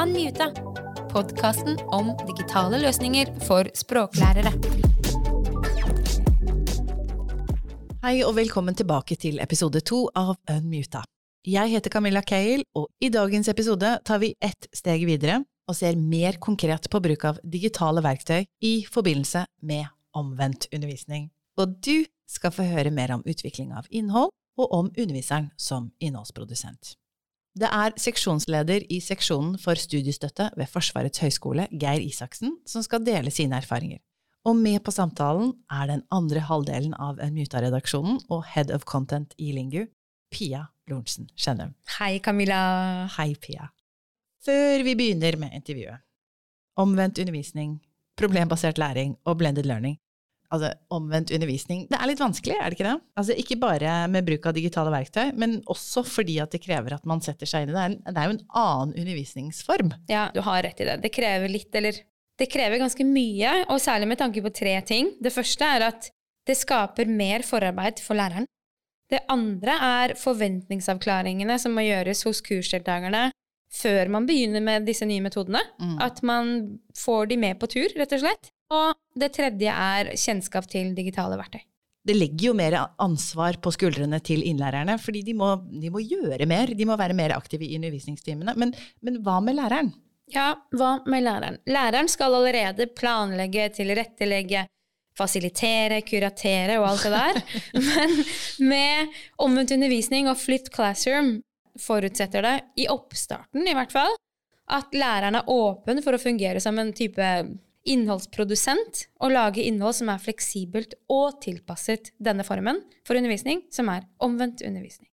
[0.00, 0.46] Unmuta,
[1.12, 4.48] podkasten om digitale løsninger for språklærere.
[8.00, 11.02] Hei og velkommen tilbake til episode to av Unmuta.
[11.44, 16.00] Jeg heter Camilla Cale, og i dagens episode tar vi ett steg videre og ser
[16.00, 19.84] mer konkret på bruk av digitale verktøy i forbindelse med
[20.16, 21.28] omvendt undervisning.
[21.60, 26.94] Og du skal få høre mer om utvikling av innhold, og om underviseren som innholdsprodusent.
[27.58, 33.32] Det er seksjonsleder i seksjonen for studiestøtte ved Forsvarets høgskole, Geir Isaksen, som skal dele
[33.34, 33.98] sine erfaringer.
[34.46, 39.50] Og med på samtalen er den andre halvdelen av Muta-redaksjonen og head of content i
[39.52, 39.82] Lingu,
[40.30, 41.74] Pia Lorentzen Skjennum.
[41.98, 43.08] Hei, Camilla.
[43.18, 43.66] Hei, Pia.
[44.46, 46.00] Før vi begynner med intervjuet,
[46.80, 47.80] omvendt undervisning,
[48.16, 49.98] problembasert læring og blended learning,
[50.50, 51.84] altså omvendt undervisning.
[51.90, 52.96] Det er litt vanskelig, er det ikke det?
[53.20, 57.06] Altså ikke bare med bruk av digitale verktøy, men også fordi at det krever at
[57.08, 57.88] man setter seg inn i det.
[58.10, 59.92] Det er, jo en annen undervisningsform.
[60.10, 61.00] Ja, du har rett i det.
[61.04, 62.00] Det krever litt, eller
[62.40, 65.12] det krever ganske mye, og særlig med tanke på tre ting.
[65.22, 66.10] Det første er at
[66.48, 68.48] det skaper mer forarbeid for læreren.
[69.10, 73.28] Det andre er forventningsavklaringene som må gjøres hos kursdeltakerne
[73.70, 75.62] før man begynner med disse nye metodene.
[75.80, 75.96] Mm.
[76.02, 76.54] At man
[76.98, 78.52] får de med på tur, rett og slett.
[78.70, 81.62] Og det tredje er kjennskap til digitale verktøy.
[82.06, 86.46] Det legger jo mer ansvar på skuldrene til innlærerne, fordi de må, de må gjøre
[86.48, 86.72] mer.
[86.74, 88.54] De må være mer aktive i undervisningstimene.
[88.58, 88.72] Men,
[89.04, 89.92] men hva med læreren?
[90.30, 91.58] Ja, hva med læreren?
[91.68, 94.64] Læreren skal allerede planlegge, tilrettelegge,
[95.18, 97.40] fasilitere, kuratere og alt det der.
[97.90, 98.14] Men
[98.70, 101.40] med omvendt undervisning og flytt classroom
[101.78, 104.14] forutsetter det, i oppstarten i hvert fall,
[104.70, 107.26] at læreren er åpen for å fungere som en type
[107.88, 114.04] innholdsprodusent og lage innhold som er fleksibelt og tilpasset denne formen for undervisning, som er
[114.22, 115.08] omvendt undervisning.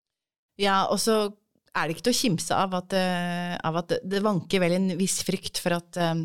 [0.61, 1.29] Ja, og så
[1.77, 4.91] er det ikke til å kimse av at, uh, av at det vanker vel en
[4.99, 6.25] viss frykt for at um,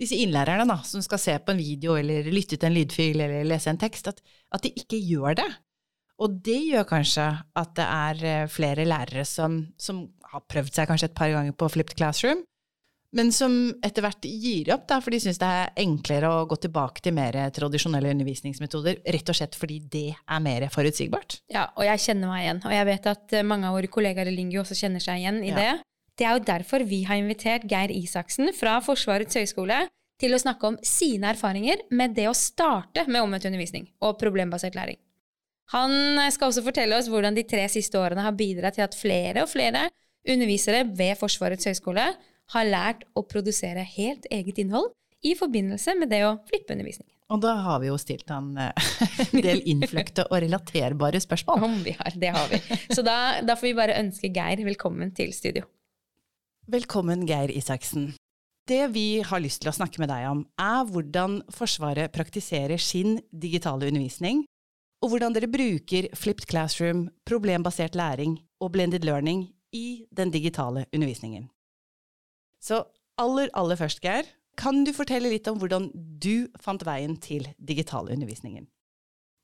[0.00, 3.46] disse innlærerne da, som skal se på en video eller lytte til en lydfil eller
[3.48, 4.20] lese en tekst, at,
[4.56, 5.48] at de ikke gjør det.
[6.22, 7.24] Og det gjør kanskje
[7.60, 11.68] at det er flere lærere som, som har prøvd seg kanskje et par ganger på
[11.74, 12.40] Flipped Classroom,
[13.16, 13.52] men som
[13.86, 17.14] etter hvert gir opp, da, for de syns det er enklere å gå tilbake til
[17.16, 21.38] mer tradisjonelle undervisningsmetoder, rett og slett fordi det er mer forutsigbart.
[21.52, 24.32] Ja, og jeg kjenner meg igjen, og jeg vet at eh, mange av våre kollegaer
[24.32, 25.62] i Lingio også kjenner seg igjen i ja.
[25.62, 25.70] det.
[26.16, 29.84] Det er jo derfor vi har invitert Geir Isaksen fra Forsvarets høgskole
[30.20, 34.76] til å snakke om sine erfaringer med det å starte med omvendt undervisning og problembasert
[34.76, 34.98] læring.
[35.74, 39.42] Han skal også fortelle oss hvordan de tre siste årene har bidratt til at flere
[39.42, 39.88] og flere
[40.26, 42.06] undervisere ved Forsvarets høgskole
[42.54, 44.92] har lært å produsere helt eget innhold
[45.26, 47.12] i forbindelse med det å flippe undervisningen.
[47.34, 48.90] Og da har vi jo stilt han eh,
[49.24, 51.64] en del innfløkte og relaterbare spørsmål.
[51.66, 52.60] Om vi har, det har vi.
[52.94, 55.66] Så da, da får vi bare ønske Geir velkommen til studio.
[56.70, 58.12] Velkommen, Geir Isaksen.
[58.66, 63.20] Det vi har lyst til å snakke med deg om, er hvordan Forsvaret praktiserer sin
[63.30, 64.44] digitale undervisning,
[65.06, 71.46] og hvordan dere bruker flipped classroom, problembasert læring og blended learning i den digitale undervisningen.
[72.58, 72.82] Så
[73.18, 74.26] aller, aller først, Geir,
[74.58, 78.66] kan du fortelle litt om hvordan du fant veien til digitalundervisningen?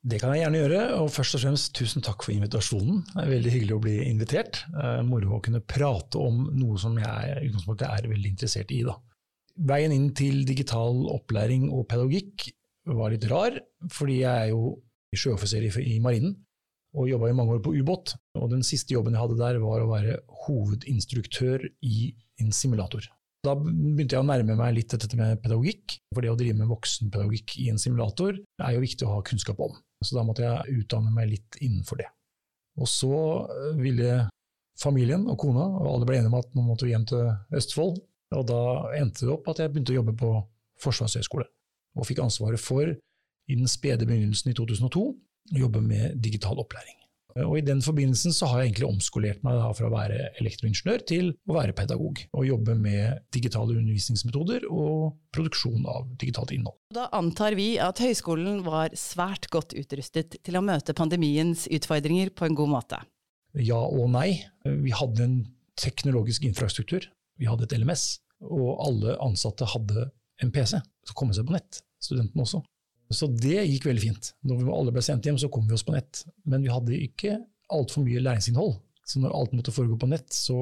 [0.03, 3.05] Det kan jeg gjerne gjøre, og først og fremst tusen takk for invitasjonen.
[3.13, 4.65] Det er veldig hyggelig å bli invitert.
[4.75, 8.81] Eh, moro å kunne prate om noe som jeg i utgangspunktet er veldig interessert i.
[8.83, 8.97] Da.
[9.71, 12.49] Veien inn til digital opplæring og pedagogikk
[12.99, 13.55] var litt rar,
[13.95, 14.73] fordi jeg er jo
[15.19, 16.35] sjøoffiser i marinen
[16.93, 18.13] og jobba i mange år på ubåt.
[18.37, 23.07] Og den siste jobben jeg hadde der, var å være hovedinstruktør i en simulator.
[23.43, 25.97] Da begynte jeg å nærme meg litt dette med pedagogikk.
[26.13, 29.59] For det å drive med voksenpedagogikk i en simulator er jo viktig å ha kunnskap
[29.63, 29.73] om.
[30.03, 32.07] Så da måtte jeg utdanne meg litt innenfor det.
[32.79, 33.13] Og så
[33.49, 34.23] eh, ville
[34.79, 37.99] familien og kona, og alle ble enige om at nå måtte vi hjem til Østfold.
[38.33, 38.61] Og da
[38.97, 40.31] endte det opp at jeg begynte å jobbe på
[40.83, 41.45] Forsvarshøgskole.
[41.99, 42.95] Og fikk ansvaret for,
[43.49, 45.07] i den spede begynnelsen i 2002,
[45.53, 46.99] å jobbe med digital opplæring.
[47.41, 51.31] Og I den forbindelsen så har jeg egentlig omskolert meg fra å være elektroingeniør til
[51.49, 56.77] å være pedagog, og jobbe med digitale undervisningsmetoder og produksjon av digitalt innhold.
[56.93, 62.45] Da antar vi at høyskolen var svært godt utrustet til å møte pandemiens utfordringer på
[62.45, 63.01] en god måte?
[63.57, 64.43] Ja og nei.
[64.65, 65.39] Vi hadde en
[65.79, 67.09] teknologisk infrastruktur.
[67.41, 70.11] Vi hadde et LMS, og alle ansatte hadde
[70.43, 71.81] en PC så kom seg på nett.
[72.03, 72.61] Studentene også.
[73.11, 74.31] Så det gikk veldig fint.
[74.47, 76.23] Når vi alle ble sendt hjem, så kom vi oss på nett.
[76.49, 77.37] Men vi hadde ikke
[77.73, 78.77] altfor mye læringsinnhold.
[79.07, 80.57] Så når alt måtte foregå på nett, så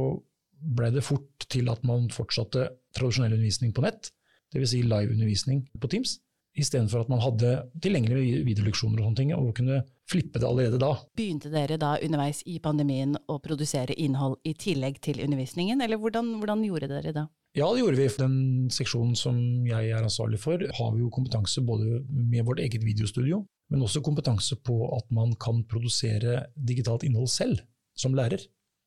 [0.62, 2.68] ble det fort til at man fortsatte
[2.98, 4.12] tradisjonell undervisning på nett,
[4.54, 4.74] dvs.
[4.74, 6.18] Si liveundervisning på Teams.
[6.58, 7.52] Istedenfor at man hadde
[7.84, 9.82] tilgjengelige videoleksjoner og sånne ting, og kunne
[10.12, 10.92] flippe det allerede da.
[11.18, 16.36] Begynte dere da underveis i pandemien å produsere innhold i tillegg til undervisningen, eller hvordan,
[16.42, 17.26] hvordan gjorde dere det?
[17.58, 18.10] Ja, det gjorde vi.
[18.20, 18.36] Den
[18.72, 23.42] seksjonen som jeg er ansvarlig for, har vi jo kompetanse både med vårt eget videostudio,
[23.72, 27.64] men også kompetanse på at man kan produsere digitalt innhold selv,
[27.96, 28.44] som lærer.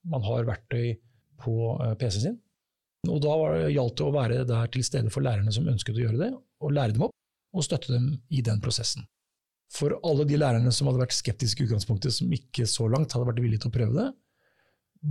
[0.08, 0.96] Man har verktøy
[1.40, 2.40] på eh, PC-en sin.
[3.08, 3.34] Og da
[3.68, 6.30] gjaldt det å være der til stede for lærerne som ønsket å gjøre det,
[6.64, 7.12] og lære dem opp
[7.54, 9.06] og støtte dem i den prosessen.
[9.74, 13.26] For alle de lærerne som hadde vært skeptiske i utgangspunktet, som ikke så langt hadde
[13.30, 14.08] vært villige til å prøve det,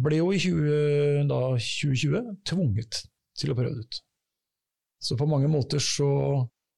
[0.04, 3.04] ble jo i 20, da, 2020 tvunget
[3.40, 4.00] til å prøve det ut.
[5.04, 6.10] Så på mange måter så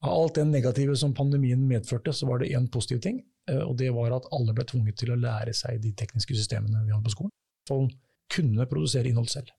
[0.06, 3.16] Av alt det negative som pandemien medførte, så var det én positiv ting,
[3.50, 6.84] eh, og det var at alle ble tvunget til å lære seg de tekniske systemene
[6.84, 7.32] vi hadde på skolen.
[7.66, 7.88] For
[8.30, 9.50] kunne produsere innhold selv.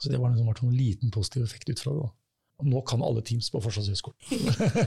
[0.00, 2.06] Så det var en, sånn, en liten positiv effekt ut fra det.
[2.06, 2.21] da
[2.68, 4.18] nå kan alle Teams på Forsvarshøgskolen.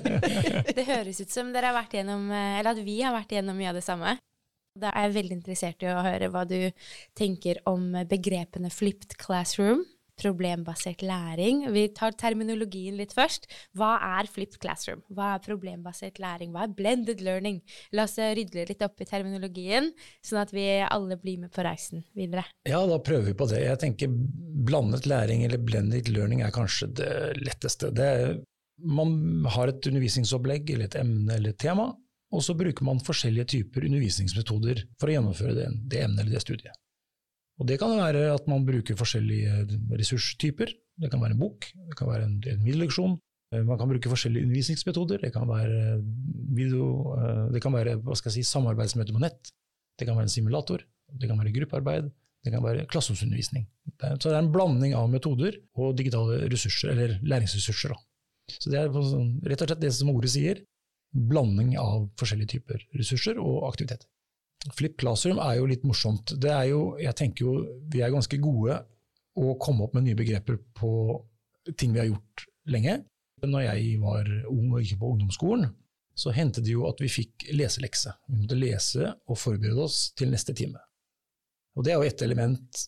[0.78, 3.58] det høres ut som dere har vært gjennom, eh, eller at vi har vært gjennom
[3.60, 4.16] mye av det samme.
[4.76, 6.60] Da er jeg veldig interessert i å høre hva du
[7.16, 9.86] tenker om begrepene flipped classroom
[10.20, 11.66] problembasert læring.
[11.74, 13.48] Vi tar terminologien litt først.
[13.78, 15.04] Hva er flipped classroom?
[15.14, 16.54] Hva er problembasert læring?
[16.56, 17.62] Hva er blended learning?
[17.96, 19.92] La oss rydde litt opp i terminologien,
[20.26, 22.46] sånn at vi alle blir med på reisen videre.
[22.68, 23.64] Ja, da prøver vi på det.
[23.66, 24.16] Jeg tenker
[24.66, 27.92] blandet læring eller blended learning er kanskje det letteste.
[27.96, 28.40] Det er,
[28.80, 31.92] man har et undervisningsopplegg eller et emne eller et tema,
[32.36, 36.44] og så bruker man forskjellige typer undervisningsmetoder for å gjennomføre det, det emnet eller det
[36.44, 36.82] studiet.
[37.60, 40.74] Og Det kan være at man bruker forskjellige ressurstyper.
[41.00, 43.16] Det kan være en bok, det kan være en, en videoleksjon.
[43.54, 45.22] Eh, man kan bruke forskjellige undervisningsmetoder.
[45.24, 46.02] Det kan være,
[46.56, 47.98] video, eh, det kan være
[48.32, 49.52] si, samarbeidsmøter på nett.
[50.00, 50.84] Det kan være en simulator.
[51.12, 52.12] Det kan være gruppearbeid.
[52.46, 53.66] Det kan være klasseromsundervisning.
[54.20, 57.96] Så det er en blanding av metoder og digitale ressurser, eller læringsressurser.
[57.96, 57.98] Da.
[58.60, 60.62] Så Det er rett og slett det som ordet sier.
[61.16, 64.06] Blanding av forskjellige typer ressurser og aktiviteter.
[64.74, 66.34] Flip Classroom er jo litt morsomt.
[66.42, 67.56] Det er jo, jeg tenker jo
[67.92, 68.80] vi er ganske gode
[69.36, 70.92] å komme opp med nye begreper på
[71.78, 73.00] ting vi har gjort lenge.
[73.46, 75.70] Når jeg var ung og gikk på ungdomsskolen,
[76.16, 78.14] så hendte det jo at vi fikk leselekse.
[78.32, 80.80] Vi måtte lese og forberede oss til neste time.
[81.76, 82.86] Og Det er jo et element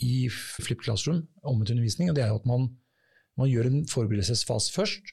[0.00, 2.70] i Flip Classroom, omvendt undervisning, og det er jo at man,
[3.36, 5.12] man gjør en forberedelsesfase først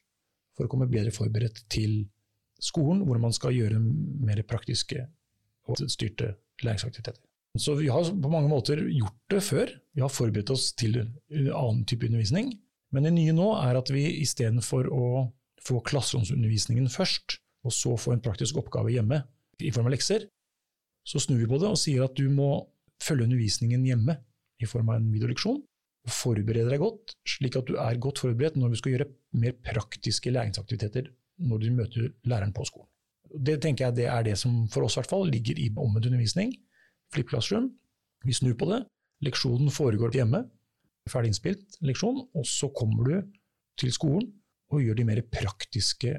[0.55, 2.05] for å komme bedre forberedt til
[2.63, 5.03] skolen, hvor man skal gjøre mer praktiske
[5.67, 7.21] og styrte læringsaktiviteter.
[7.57, 9.71] Så vi har på mange måter gjort det før.
[9.95, 12.53] Vi har forberedt oss til en annen type undervisning.
[12.93, 15.07] Men det nye nå er at vi istedenfor å
[15.63, 19.23] få klasseromsundervisningen først, og så få en praktisk oppgave hjemme
[19.59, 20.27] i form av lekser,
[21.07, 22.67] så snur vi på det og sier at du må
[23.03, 24.17] følge undervisningen hjemme
[24.61, 25.59] i form av en videoleksjon.
[26.07, 29.09] og Forberede deg godt, slik at du er godt forberedt når du skal gjøre
[29.39, 31.09] mer praktiske læringsaktiviteter
[31.47, 32.89] når du møter læreren på skolen.
[33.31, 36.09] Det tenker jeg det er det som for oss i hvert fall ligger i omvendt
[36.09, 36.53] undervisning.
[37.13, 37.71] Flip classroom.
[38.25, 38.83] Vi snur på det.
[39.25, 40.43] Leksjonen foregår hjemme.
[41.07, 42.21] Ferdig innspilt leksjon.
[42.35, 43.33] Og så kommer du
[43.79, 44.29] til skolen
[44.73, 46.13] og gjør de mer praktiske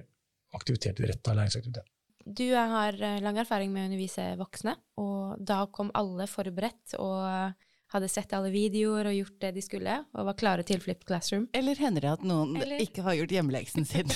[0.56, 1.88] aktiviteter, retta læringsaktivitet.
[2.28, 7.54] Du har eh, lang erfaring med å undervise voksne, og da kom alle forberedt og
[7.92, 11.46] hadde sett alle videoer og gjort det de skulle, og var klare til Flip Classroom.
[11.56, 12.82] Eller hender det at noen eller?
[12.84, 14.12] ikke har gjort hjemmeleksen sin?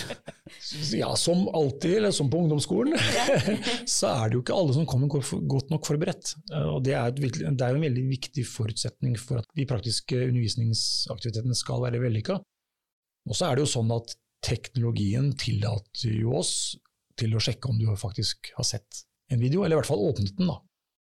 [1.01, 2.99] ja, som alltid, eller som på ungdomsskolen,
[3.97, 6.35] så er det jo ikke alle som kommer godt nok forberedt.
[6.63, 10.19] Og det er, et, det er jo en veldig viktig forutsetning for at de praktiske
[10.29, 12.41] undervisningsaktivitetene skal være vellykka.
[13.31, 16.75] Og så er det jo sånn at teknologien tillater jo oss
[17.19, 20.37] til å sjekke om du faktisk har sett en video, eller i hvert fall åpnet
[20.37, 20.51] den.
[20.51, 20.59] da.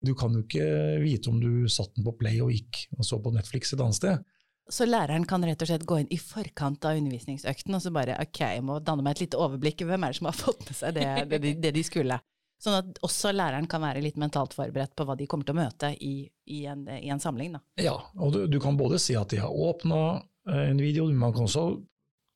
[0.03, 0.67] Du kan jo ikke
[1.03, 3.99] vite om du satt den på play og gikk og så på Netflix et annet
[3.99, 4.23] sted.
[4.71, 8.15] Så læreren kan rett og slett gå inn i forkant av undervisningsøkten og så bare
[8.23, 9.83] ok, jeg må danne meg et lite overblikk.
[9.87, 12.19] Hvem er det som har fått med seg det, det, de, det de skulle?
[12.63, 15.59] Sånn at også læreren kan være litt mentalt forberedt på hva de kommer til å
[15.59, 16.13] møte i,
[16.47, 17.57] i, en, i en, samling.
[17.57, 17.63] Da.
[17.83, 19.99] Ja, og du, du, kan både si at de har åpna
[20.47, 21.65] eh, en video, man kan også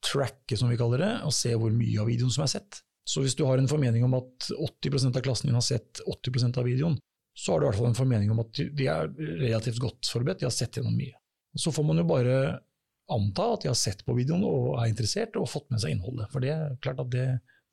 [0.04, 2.82] tracke, som vi kaller det, og se hvor mye av videoen som er sett.
[3.08, 6.60] Så hvis du har en formening om at 80% av klassen din har sett 80%
[6.60, 6.98] av videoen,
[7.38, 9.12] så har du i hvert fall en formening om at de er
[9.44, 11.14] relativt godt forberedt, de har sett gjennom mye.
[11.58, 12.38] Så får man jo bare
[13.14, 16.32] anta at de har sett på videoen og er interessert og fått med seg innholdet.
[16.34, 17.28] For det er klart at det,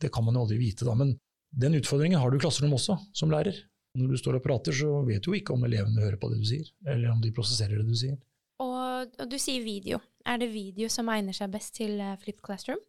[0.04, 0.94] det kan man jo aldri vite, da.
[0.98, 1.14] Men
[1.54, 3.56] den utfordringen har du i klasserommet også, som lærer.
[3.98, 6.40] Når du står og prater, så vet du jo ikke om elevene hører på det
[6.42, 8.18] du sier, eller om de prosesserer det du sier.
[8.62, 10.00] Og, og du sier video.
[10.26, 12.82] Er det video som egner seg best til uh, Flip Classroom?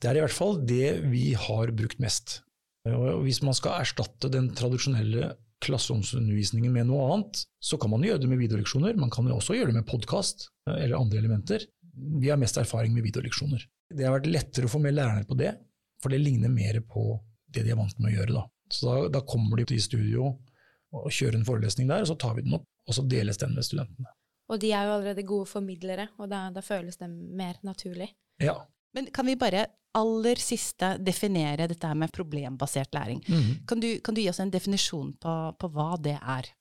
[0.00, 2.40] Det er i hvert fall det vi har brukt mest.
[2.86, 5.32] Og hvis man skal erstatte den tradisjonelle
[5.64, 8.96] klasseromsundervisningen med noe annet, så kan man gjøre det med videoleksjoner.
[9.00, 11.64] Man kan også gjøre det med podkast eller andre elementer.
[12.20, 13.62] Vi har mest erfaring med videoleksjoner.
[13.96, 15.52] Det har vært lettere å få med lærerne på det
[16.02, 17.14] For det ligner mer på
[17.54, 18.34] det de er vant med å gjøre.
[18.36, 18.42] Da.
[18.72, 20.34] Så da, da kommer de til studio
[20.96, 23.56] og kjører en forelesning der, og så tar vi den opp, og så deles den
[23.56, 24.12] med studentene.
[24.52, 28.12] Og de er jo allerede gode formidlere, og da, da føles det mer naturlig.
[28.42, 28.54] Ja.
[28.96, 33.22] Men kan vi bare aller siste definere dette her med problembasert læring?
[33.28, 33.64] Mhm.
[33.68, 36.52] Kan, du, kan du gi oss en definisjon på, på hva det er?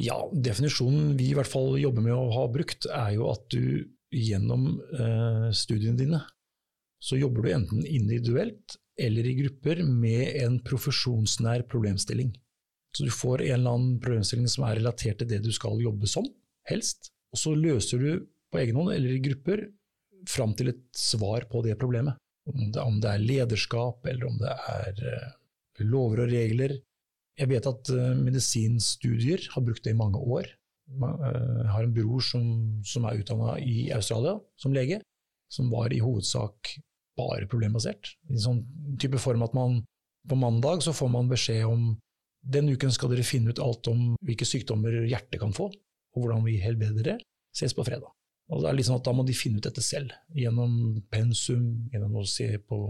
[0.00, 3.90] Ja, definisjonen vi i hvert fall jobber med å ha brukt, er jo at du
[4.10, 6.20] gjennom eh, studiene dine,
[7.00, 12.32] så jobber du enten individuelt eller i grupper med en profesjonsnær problemstilling.
[12.96, 16.08] Så du får en eller annen problemstilling som er relatert til det du skal jobbe
[16.10, 16.26] som,
[16.68, 18.10] helst, og så løser du
[18.50, 19.68] på egen hånd eller i grupper
[20.28, 22.18] fram til et svar på det problemet.
[22.50, 26.76] Om det, om det er lederskap, eller om det er eh, lover og regler,
[27.40, 30.48] jeg vet at uh, medisinstudier har brukt det i mange år.
[31.00, 32.44] Man, uh, har en bror som,
[32.84, 35.00] som er utdanna i Australia som lege,
[35.52, 36.74] som var i hovedsak
[37.16, 38.14] bare problembasert.
[38.28, 38.60] I en sånn
[39.00, 39.80] type form at man
[40.28, 41.94] på mandag så får man beskjed om
[42.40, 46.44] den uken skal dere finne ut alt om hvilke sykdommer hjertet kan få, og hvordan
[46.46, 47.18] vi helbreder det.
[47.56, 48.12] Ses på fredag.
[48.50, 52.18] Og det er sånn at Da må de finne ut dette selv, gjennom pensum, gjennom
[52.18, 52.80] å se på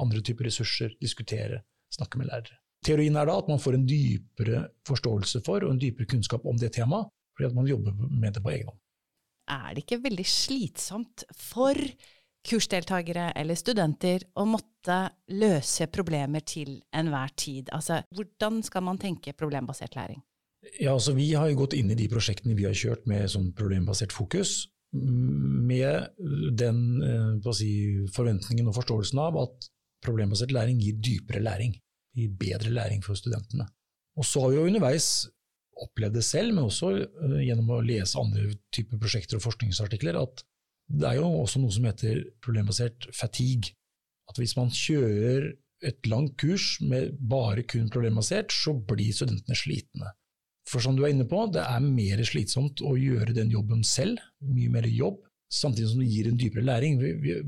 [0.00, 1.60] andre typer ressurser, diskutere,
[1.92, 2.56] snakke med lærere.
[2.84, 6.58] Teorien er da at man får en dypere forståelse for og en dypere kunnskap om
[6.60, 8.80] det temaet, fordi at man jobber med det på egen hånd.
[9.54, 11.76] Er det ikke veldig slitsomt for
[12.44, 14.98] kursdeltakere eller studenter å måtte
[15.32, 17.72] løse problemer til enhver tid?
[17.76, 20.22] Altså, hvordan skal man tenke problembasert læring?
[20.80, 23.50] Ja, altså Vi har jo gått inn i de prosjektene vi har kjørt med sånn
[23.56, 24.64] problembasert fokus,
[24.94, 26.10] med
[26.58, 27.70] den eh, si,
[28.14, 29.68] forventningen og forståelsen av at
[30.04, 31.74] problembasert læring gir dypere læring
[32.14, 33.64] Gir bedre læring for studentene.
[34.14, 35.26] Og så har vi jo underveis
[35.82, 40.44] opplevd det selv, men også uh, gjennom å lese andre typer prosjekter og forskningsartikler, at
[40.94, 43.72] det er jo også noe som heter problembasert fatigue.
[44.30, 45.50] At hvis man kjører
[45.84, 50.14] et langt kurs med bare kun problembasert, så blir studentene slitne.
[50.68, 54.22] For som du er inne på, det er mer slitsomt å gjøre den jobben selv,
[54.40, 55.20] mye mer jobb,
[55.52, 56.96] samtidig som det gir en dypere læring.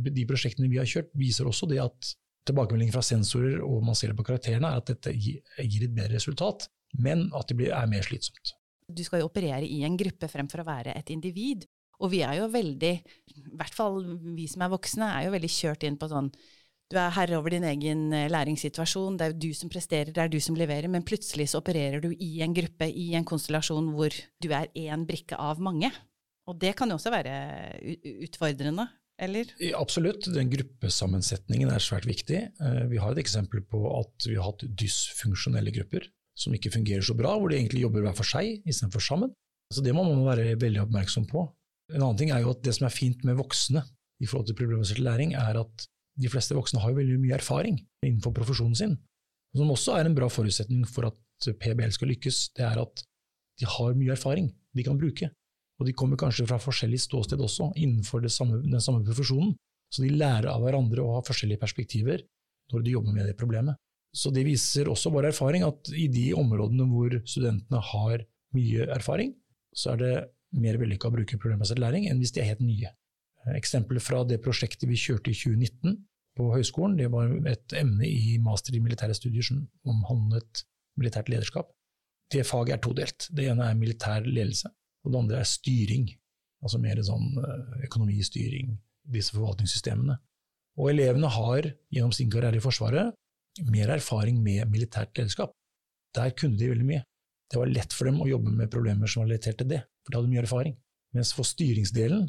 [0.05, 2.13] De prosjektene vi har kjørt, viser også det at
[2.47, 6.15] tilbakemelding fra sensorer og man ser det på karakterene, er at dette gir et bedre
[6.15, 6.69] resultat,
[7.03, 8.55] men at det er mer slitsomt.
[8.87, 11.67] Du skal jo operere i en gruppe fremfor å være et individ.
[12.05, 12.93] Og vi er jo veldig,
[13.33, 13.99] i hvert fall
[14.37, 16.29] vi som er voksne, er jo veldig kjørt inn på sånn
[16.93, 20.23] du er herre over din egen eh, læringssituasjon, det er jo du som presterer, det
[20.23, 23.91] er du som leverer, men plutselig så opererer du i en gruppe, i en konstellasjon
[23.97, 25.91] hvor du er én brikke av mange.
[26.47, 27.35] Og det kan jo også være
[28.23, 28.87] utfordrende
[29.19, 29.49] eller?
[29.75, 32.43] Absolutt, den gruppesammensetningen er svært viktig.
[32.61, 37.03] Eh, vi har et eksempel på at vi har hatt dysfunksjonelle grupper som ikke fungerer
[37.05, 39.33] så bra, hvor de egentlig jobber hver for seg istedenfor sammen.
[39.73, 41.49] Så Det må man være veldig oppmerksom på.
[41.95, 43.83] En annen ting er jo at det som er fint med voksne
[44.23, 47.79] i forhold til problembasert læring, er at de fleste voksne har jo veldig mye erfaring
[48.05, 48.95] innenfor profesjonen sin.
[49.57, 53.05] Som også er en bra forutsetning for at PBL skal lykkes, det er at
[53.61, 55.31] de har mye erfaring de kan bruke.
[55.81, 59.55] Og de kommer kanskje fra forskjellig ståsted også, innenfor samme, den samme profesjonen.
[59.93, 62.25] Så de lærer av hverandre og har forskjellige perspektiver
[62.73, 63.77] når de jobber med det problemet.
[64.17, 68.25] Så det viser også vår erfaring at i de områdene hvor studentene har
[68.57, 69.35] mye erfaring,
[69.77, 70.15] så er det
[70.57, 72.93] mer vellykka å bruke problembasert læring enn hvis de er helt nye.
[73.55, 75.97] Eksempler fra det prosjektet vi kjørte i 2019
[76.37, 80.65] på høyskolen, det var et emne i master i militære studier som omhandlet
[80.99, 81.71] militært lederskap.
[82.33, 83.29] Det faget er todelt.
[83.31, 84.73] Det ene er militær ledelse,
[85.05, 86.09] og det andre er styring,
[86.65, 88.75] altså mer sånn eh, økonomistyring,
[89.15, 90.19] disse forvaltningssystemene.
[90.77, 93.15] Og elevene har gjennom sin karriere i Forsvaret
[93.71, 95.55] mer erfaring med militært lederskap.
[96.17, 97.05] Der kunne de veldig mye.
[97.49, 100.13] Det var lett for dem å jobbe med problemer som var relatert til det, for
[100.13, 100.75] de hadde mye erfaring.
[101.15, 102.27] Mens for styringsdelen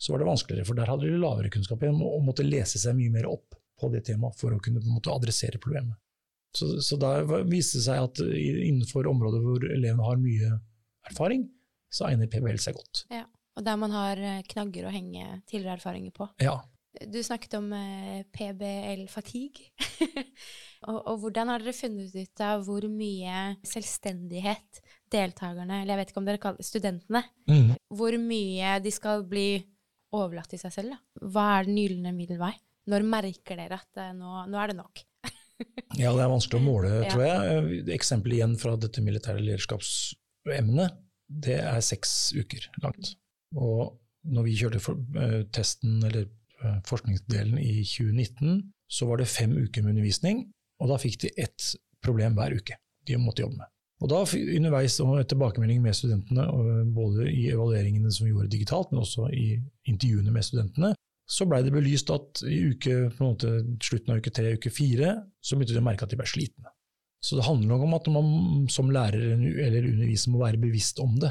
[0.00, 3.12] så var det vanskeligere, for der hadde de lavere kunnskap og måtte lese seg mye
[3.12, 5.98] mer opp på det temaet for å kunne måte, adressere problemet.
[6.56, 10.54] Så, så der viste det seg at innenfor områder hvor elevene har mye
[11.10, 11.44] erfaring,
[11.92, 13.04] så egner PBL seg godt.
[13.12, 13.26] Ja,
[13.58, 16.28] Og der man har eh, knagger å henge tidligere erfaringer på.
[16.42, 16.56] Ja.
[17.06, 19.68] Du snakket om eh, PBL-fatigue.
[20.88, 24.80] og, og, hvordan har dere funnet ut av hvor mye selvstendighet
[25.12, 27.76] deltakerne, eller jeg vet ikke om dere kaller det studentene, mm.
[27.98, 29.50] hvor mye de skal bli
[30.16, 30.96] overlatt til seg selv?
[30.96, 31.28] Da?
[31.34, 32.54] Hva er den gylne middelvei?
[32.90, 35.04] Når merker dere at eh, nå, nå er det nok?
[36.00, 37.84] ja, det er vanskelig å måle, tror jeg.
[37.94, 40.98] Eksempel igjen fra dette militære lederskapsemnet
[41.30, 43.14] det er seks uker langt.
[43.58, 43.96] Og
[44.30, 46.26] når vi kjørte for, uh, testen, eller
[46.64, 50.48] uh, forskningsdelen i 2019, så var det fem uker med undervisning,
[50.82, 53.70] og da fikk de ett problem hver uke de måtte jobbe med.
[54.00, 56.46] Og da underveis og tilbakemelding med studentene,
[56.96, 59.52] både i evalueringene som vi gjorde digitalt, men også i
[59.90, 60.94] intervjuene med studentene,
[61.30, 65.54] Så blei det belyst at i uke, måte, slutten av uke tre, uke fire, så
[65.54, 66.72] begynte de å merke at de ble slitne.
[67.22, 71.14] Så det handler nok om at man som lærer eller underviser må være bevisst om
[71.22, 71.30] det.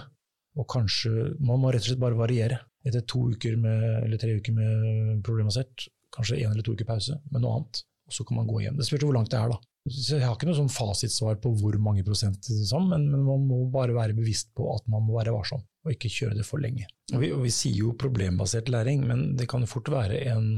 [0.56, 2.62] Og kanskje Man må rett og slett bare variere.
[2.88, 7.20] Etter to uker med, eller tre uker med problembasert, kanskje én eller to uker pause
[7.32, 7.84] med noe annet.
[8.08, 8.80] Og så kan man gå igjen.
[8.80, 9.60] Det spørs hvor langt det er, da.
[9.88, 13.62] Jeg har ikke noe sånn fasitsvar på hvor mange prosent, liksom, men, men, man må
[13.74, 16.86] bare være bevisst på at man må være varsom, og ikke kjøre det for lenge.
[17.14, 20.50] Og vi, og vi sier jo problembasert læring, men det kan jo fort være en,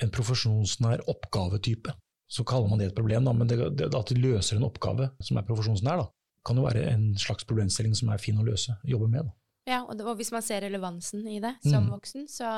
[0.00, 1.94] en profesjonsnær oppgavetype.
[2.30, 5.10] Så kaller man det et problem, da, men det, det, at de løser en oppgave
[5.22, 6.08] som er profesjonsnær, da,
[6.46, 9.28] kan jo være en slags problemstilling som er fin å løse, jobbe med.
[9.28, 9.36] Da.
[9.68, 11.92] Ja, og, det, og, hvis man ser relevansen i det som mm.
[11.92, 12.50] voksen, så,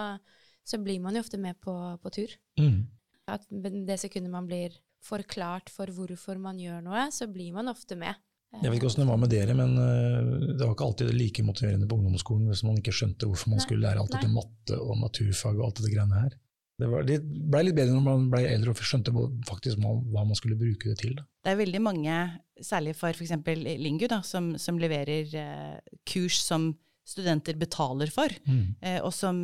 [0.65, 2.37] så, blir man jo ofte med på, på tur.
[2.61, 2.85] Mm.
[3.33, 7.99] At det sekundet man blir forklart for hvorfor man gjør noe, så blir man ofte
[7.99, 8.19] med.
[8.53, 11.45] Jeg vet ikke hvordan det var med dere, men eh, det var ikke alltid like
[11.47, 14.99] motiverende på ungdomsskolen hvis man ikke skjønte hvorfor man skulle lære alt dette matte og
[15.01, 16.37] naturfag og alt dette greiene her.
[16.83, 19.13] Det, var, det ble litt bedre når man ble eldre og skjønte
[19.49, 21.17] faktisk hva man skulle bruke det til.
[21.17, 21.25] Da.
[21.45, 22.17] Det er veldig mange,
[22.61, 23.35] særlig for f.eks.
[23.81, 26.73] Lingu, da, som, som leverer eh, kurs som
[27.13, 28.33] studenter betaler for.
[28.49, 28.75] Mm.
[28.81, 29.37] Eh, og som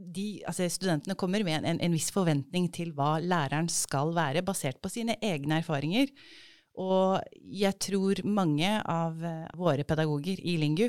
[0.00, 4.80] de, altså studentene kommer med en, en, viss forventning til hva læreren skal være, basert
[4.82, 6.12] på sine egne erfaringer.
[6.80, 10.88] Og jeg tror mange av eh, våre pedagoger i Lingu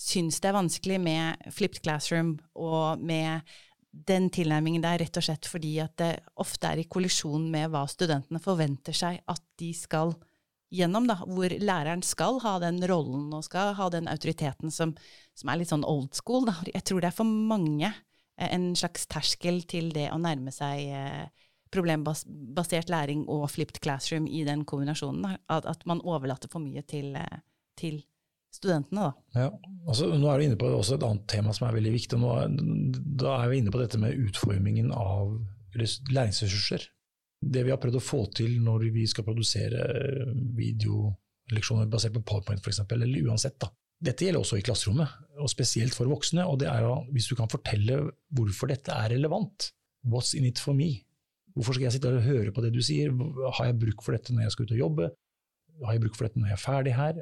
[0.00, 3.44] syns det er vanskelig med flipped classroom og med
[3.90, 7.82] den tilnærmingen der rett og slett fordi at det ofte er i kollisjon med hva
[7.90, 10.29] studentene forventer seg at de skal gjøre
[10.70, 14.94] gjennom, da, hvor læreren skal ha den rollen og skal ha den autoriteten som,
[15.38, 16.46] som er litt sånn old school.
[16.48, 16.56] Da.
[16.70, 20.86] Jeg tror det er for mange eh, en slags terskel til det å nærme seg
[20.94, 25.36] eh, problembasert læring og flipped classroom i den kombinasjonen.
[25.50, 27.42] At, at man overlater for mye til, eh,
[27.78, 28.00] til
[28.54, 29.10] studentene.
[29.10, 29.42] Da.
[29.46, 29.50] Ja,
[29.86, 32.22] altså, nå er du inne på også et annet tema som er veldig viktig.
[32.30, 32.54] Er,
[33.22, 35.34] da er vi inne på dette med utformingen av
[35.74, 36.88] læringsressurser
[37.40, 39.84] det vi har prøvd å få til når vi skal produsere
[40.56, 43.56] videoleksjoner basert på PowerPoint f.eks., eller uansett.
[43.62, 43.70] da.
[44.00, 46.44] Dette gjelder også i klasserommet, og spesielt for voksne.
[46.48, 49.72] og det er Hvis du kan fortelle hvorfor dette er relevant,
[50.04, 51.02] what's in it for me?
[51.56, 53.10] Hvorfor skal jeg sitte og høre på det du sier?
[53.56, 55.10] Har jeg bruk for dette når jeg skal ut og jobbe?
[55.80, 57.20] Har jeg bruk for dette når jeg er ferdig her?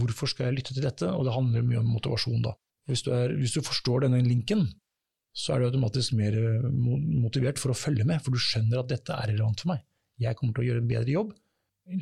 [0.00, 1.08] Hvorfor skal jeg lytte til dette?
[1.12, 2.56] Og det handler mye om motivasjon, da.
[2.88, 4.66] Hvis du, er, hvis du forstår denne linken,
[5.38, 6.64] så er du automatisk mer eh,
[7.22, 9.84] motivert for å følge med, for du skjønner at dette er relevant for meg.
[10.18, 11.36] Jeg kommer til å gjøre en bedre jobb.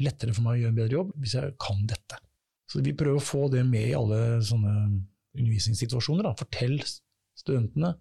[0.01, 2.19] Lettere for meg å gjøre en bedre jobb hvis jeg kan dette.
[2.67, 4.73] Så vi prøver å få det med i alle sånne
[5.37, 6.27] undervisningssituasjoner.
[6.27, 6.33] Da.
[6.41, 6.81] Fortell
[7.37, 7.93] studentene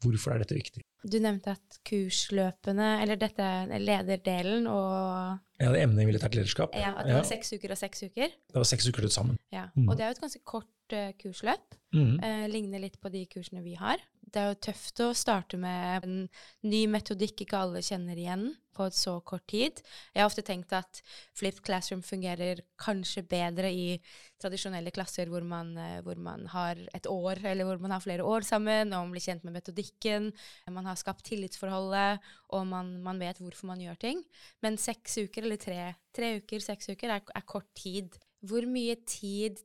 [0.00, 0.84] hvorfor er dette viktig.
[1.10, 3.44] Du nevnte at kursløpene, eller dette
[3.80, 6.76] lederdelen og Ja, det emnet i militært lederskap.
[6.78, 8.32] Ja, At det var seks uker og seks uker?
[8.32, 9.40] Det var seks uker til sammen.
[9.52, 9.88] Ja, mm.
[9.88, 11.76] Og det er jo et ganske kort uh, kursløp.
[11.94, 12.16] Mm.
[12.22, 16.06] Uh, ligner litt på de kursene vi har det er jo tøft å starte med
[16.06, 16.18] en
[16.66, 19.80] ny metodikk ikke alle kjenner igjen på et så kort tid.
[20.14, 21.00] Jeg har ofte tenkt at
[21.36, 23.98] flipped classroom fungerer kanskje bedre i
[24.40, 28.24] tradisjonelle klasser hvor man, eh, hvor man, har et år, eller hvor man har flere
[28.24, 30.30] år sammen, og man blir kjent med metodikken,
[30.70, 32.22] man har skapt tillitsforholdet,
[32.54, 34.24] og man, man vet hvorfor man gjør ting.
[34.62, 35.82] Men seks uker, eller tre,
[36.16, 39.58] tre uker, seks uker, er, er kort tid hvor mye tid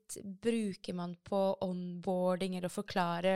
[0.43, 3.35] bruker man på onboarding eller å forklare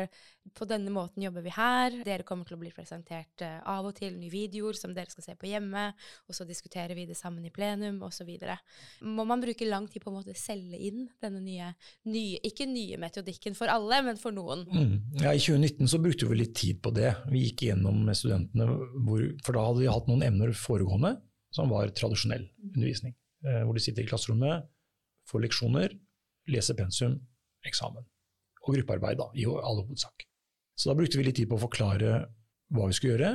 [0.55, 3.95] på denne måten jobber vi her, dere kommer til å bli presentert uh, av og
[3.99, 5.85] til nye videoer som dere skal se på hjemme,
[6.27, 8.31] og så diskuterer vi det sammen i plenum osv.
[9.05, 11.71] Må man bruke lang tid på å selge inn denne nye,
[12.09, 14.65] nye ikke nye metodikken for alle, men for noen?
[14.69, 15.21] Mm.
[15.21, 17.13] Ja, I 2019 så brukte vi litt tid på det.
[17.29, 18.67] Vi gikk gjennom med studentene,
[19.05, 21.15] hvor, for da hadde vi hatt noen emner foregående
[21.55, 23.15] som var tradisjonell undervisning.
[23.45, 24.67] Uh, hvor de sitter i klasserommet
[25.29, 25.93] få leksjoner,
[26.49, 27.19] lese pensum,
[27.67, 28.05] eksamen.
[28.65, 30.25] Og gruppearbeid, da, i all hovedsak.
[30.79, 32.23] Så da brukte vi litt tid på å forklare
[32.75, 33.31] hva vi skulle gjøre,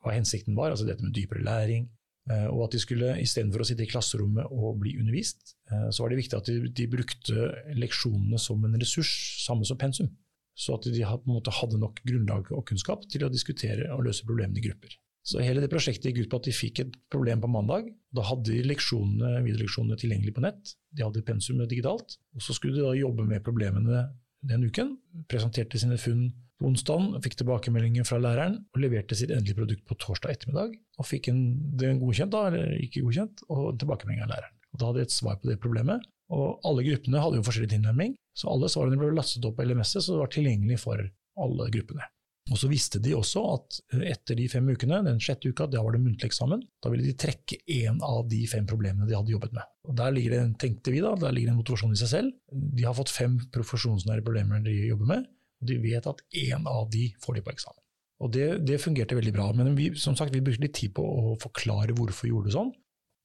[0.00, 1.88] hva hensikten var, altså dette med dypere læring.
[2.30, 6.04] Eh, og at de skulle, istedenfor å sitte i klasserommet og bli undervist, eh, så
[6.04, 9.12] var det viktig at de, de brukte leksjonene som en ressurs,
[9.44, 10.10] samme som pensum.
[10.58, 14.66] Så at de hadde nok grunnlag og kunnskap til å diskutere og løse problemene i
[14.66, 14.96] grupper.
[15.26, 17.90] Så hele det prosjektet gikk ut på at de fikk et problem på mandag.
[18.16, 20.74] Da hadde de leksjonene, videoleksjonene tilgjengelig på nett.
[20.96, 22.16] De hadde pensumet digitalt.
[22.36, 24.06] Og så skulle de da jobbe med problemene
[24.48, 24.94] den uken.
[25.30, 26.30] Presenterte sine funn
[26.60, 30.74] på onsdag, fikk tilbakemeldinger fra læreren og leverte sitt endelige produkt på torsdag ettermiddag.
[31.00, 31.42] Og fikk en,
[31.80, 34.56] den godkjent, da, eller ikke godkjent, og tilbakemelding av læreren.
[34.70, 36.04] Og Da hadde de et svar på det problemet.
[36.30, 40.04] Og alle gruppene hadde jo forskjellig tilnærming, så alle svarene ble lastet opp på LMS-et,
[40.04, 41.00] så det var tilgjengelig for
[41.40, 42.06] alle gruppene.
[42.50, 45.82] Og så visste de også at eh, etter de fem ukene, den sjette uka, da
[45.84, 46.62] var det muntlig eksamen.
[46.82, 49.68] Da ville de trekke én av de fem problemene de hadde jobbet med.
[49.90, 52.32] Og Der ligger det, tenkte vi da, der ligger det en motivasjon i seg selv.
[52.50, 56.90] De har fått fem profesjonsnære problemer de jobber med, og de vet at én av
[56.92, 57.80] de får de på eksamen.
[58.20, 59.46] Og det, det, fungerte veldig bra.
[59.56, 62.56] Men vi, som sagt, vi brukte litt tid på å forklare hvorfor vi gjorde det
[62.56, 62.74] sånn.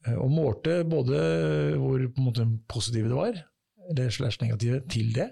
[0.08, 1.18] Eh, og målte både
[1.82, 2.06] hvor
[2.72, 3.42] positive det var,
[3.90, 5.32] eller slash negative, til det.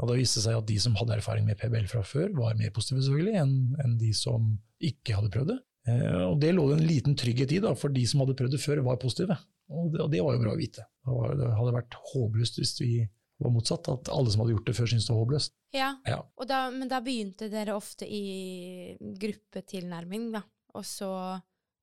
[0.00, 2.56] Og da viste det seg at de som hadde erfaring med PBL fra før, var
[2.58, 5.58] mer positive selvfølgelig enn, enn de som ikke hadde prøvd det.
[5.92, 8.56] Eh, og det lå det en liten trygghet i, da, for de som hadde prøvd
[8.56, 9.36] det før, var positive.
[9.72, 10.86] Og det, og det var jo bra å vite.
[11.04, 12.94] Det hadde vært håpløst hvis vi
[13.42, 15.54] var motsatt, at alle som hadde gjort det før, syntes det var håpløst.
[15.76, 16.18] Ja, ja.
[16.48, 20.44] Da, men da begynte dere ofte i gruppetilnærming, da,
[20.78, 21.12] og så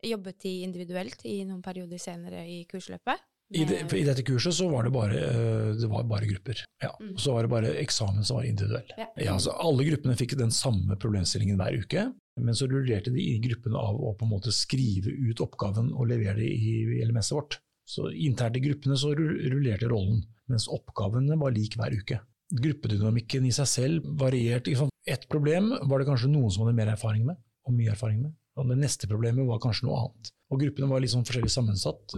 [0.06, 3.26] jobbet de individuelt i noen perioder senere i kursløpet?
[3.50, 6.60] I, det, I, dette kurset så var det bare, eh, det var bare grupper.
[6.84, 6.92] Ja.
[7.02, 7.16] Mm.
[7.18, 8.92] Så var det bare eksamen som var individuell.
[8.94, 9.08] Ja.
[9.18, 12.04] Ja, altså alle gruppene fikk den samme problemstillingen hver uke,
[12.40, 16.12] men så rullerte de i gruppene av å på en måte skrive ut oppgaven og
[16.12, 17.58] levere det i LMS-et vårt.
[17.90, 22.20] Så internt i gruppene så rullerte rollen, mens oppgavene var lik hver uke.
[22.54, 24.76] Gruppedynamikken i seg selv varierte.
[25.10, 28.38] Ett problem var det kanskje noen som hadde mer erfaring med, og mye erfaring med.
[28.60, 30.32] Og det neste problemet var kanskje noe annet.
[30.50, 32.15] Og Gruppene var litt sånn forskjellig sammensatt.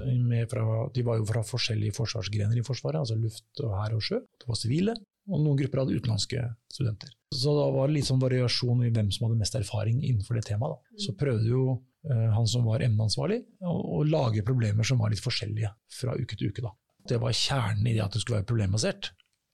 [0.51, 4.21] Fra, de var jo fra forskjellige forsvarsgrener i Forsvaret, altså luft, og hær og sjø.
[4.39, 4.95] Det var sivile,
[5.29, 7.11] og noen grupper hadde utenlandske studenter.
[7.35, 10.45] Så da var det litt sånn variasjon i hvem som hadde mest erfaring innenfor det
[10.49, 10.79] temaet.
[10.79, 11.01] Da.
[11.05, 15.23] Så prøvde jo uh, han som var emneansvarlig, å, å, lage problemer som var litt
[15.23, 16.65] forskjellige fra uke til uke.
[16.65, 16.73] Da.
[17.11, 19.11] Det var kjernen i det at det skulle være problembasert.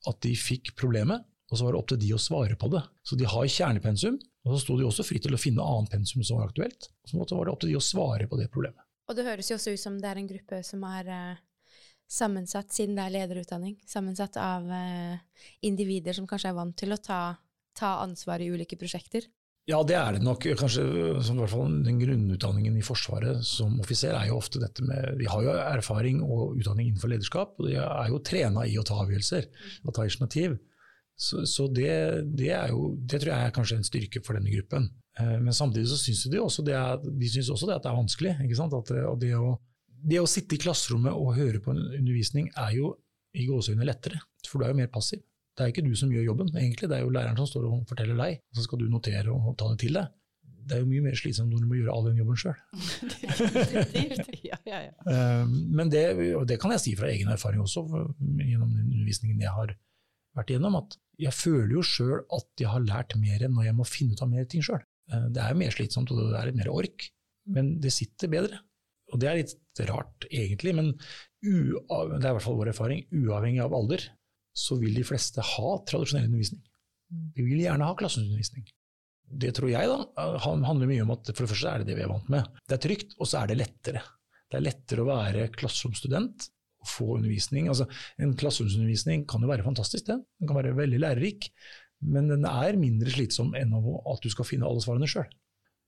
[0.07, 2.83] At de fikk problemet, og så var det opp til de å svare på det.
[3.07, 6.23] Så de har kjernepensum, og så sto de også fritt til å finne annet pensum
[6.23, 6.89] som var aktuelt.
[7.07, 8.83] Så var det opp til de å svare på det problemet.
[9.07, 11.39] Og det høres jo også ut som det er en gruppe som er uh,
[12.11, 16.99] sammensatt, siden det er lederutdanning, sammensatt av uh, individer som kanskje er vant til å
[16.99, 17.21] ta,
[17.77, 19.27] ta ansvar i ulike prosjekter.
[19.67, 20.45] Ja, det er det nok.
[20.55, 20.83] Kanskje
[21.27, 25.17] som i hvert fall Den grunnutdanningen i Forsvaret som offiser er jo ofte dette med
[25.19, 28.85] De har jo erfaring og utdanning innenfor lederskap, og de er jo trena i å
[28.87, 29.49] ta avgjørelser
[29.83, 30.55] og ta initiativ.
[31.17, 31.89] Så, så det,
[32.37, 34.91] det, jo, det, tror jeg er kanskje en styrke for denne gruppen.
[35.17, 37.91] Eh, men samtidig så syns de også det er, de synes også det at det
[37.91, 38.33] er vanskelig.
[38.37, 38.91] At,
[39.23, 39.55] det, å,
[39.87, 42.93] det, å, sitte i klasserommet og høre på en undervisning er jo
[43.37, 45.23] i gåsehudene lettere, for du er jo mer passiv.
[45.57, 46.85] Det er ikke du som gjør jobben, egentlig.
[46.89, 49.55] det er jo læreren som står og forteller deg, og så skal du notere og
[49.57, 50.13] ta det til deg.
[50.67, 52.57] Det er jo mye mer slitsomt når du må gjøre all den jobben sjøl.
[54.51, 54.93] ja, ja, ja.
[55.09, 56.03] Eh, men det,
[56.37, 59.73] og det kan jeg si fra egen erfaring også, gjennom den undervisningen jeg har
[60.37, 63.77] vært igjennom, at jeg føler jo sjøl at jeg har lært mer enn når jeg
[63.77, 64.83] må finne ut av mer ting sjøl.
[65.11, 67.09] Eh, det er mer slitsomt og det er litt mer ork,
[67.53, 68.61] men det sitter bedre.
[69.13, 70.91] Og det er litt rart, egentlig, men
[71.39, 73.05] det er i hvert fall vår erfaring.
[73.15, 74.03] Uavhengig av alder
[74.57, 76.63] så vil de fleste ha tradisjonell undervisning.
[77.07, 78.65] De vil gjerne ha klasseundervisning.
[79.27, 82.03] Det tror jeg da, handler mye om at for det første er det det vi
[82.03, 82.47] er vant med.
[82.67, 84.03] Det er trygt, og så er det lettere.
[84.47, 86.47] Det er lettere å være klasseromsstudent
[86.85, 87.67] få undervisning.
[87.71, 87.87] Altså,
[88.21, 90.23] en klasseromsundervisning kan jo være fantastisk, den.
[90.39, 91.49] Den kan være veldig lærerik.
[92.05, 95.29] Men den er mindre slitsom enn at du skal finne alle svarene sjøl.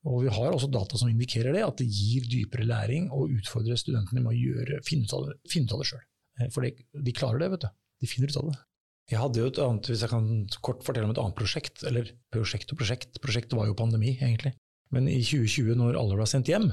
[0.07, 3.75] Og vi har også data som indikerer det, at det gir dypere læring å utfordre
[3.77, 6.05] studentene med å gjøre, finne ut av det, finne det sjøl.
[6.39, 7.69] Eh, for de, de, klarer det, vet du.
[7.99, 8.57] De finner ut av det.
[9.09, 10.25] Jeg hadde jo et annet, Hvis jeg kan
[10.63, 13.19] kort fortelle om et annet prosjekt, eller prosjekt og prosjekt.
[13.23, 14.53] Prosjektet var jo pandemi, egentlig.
[14.93, 16.71] Men i 2020, når alle ble sendt hjem,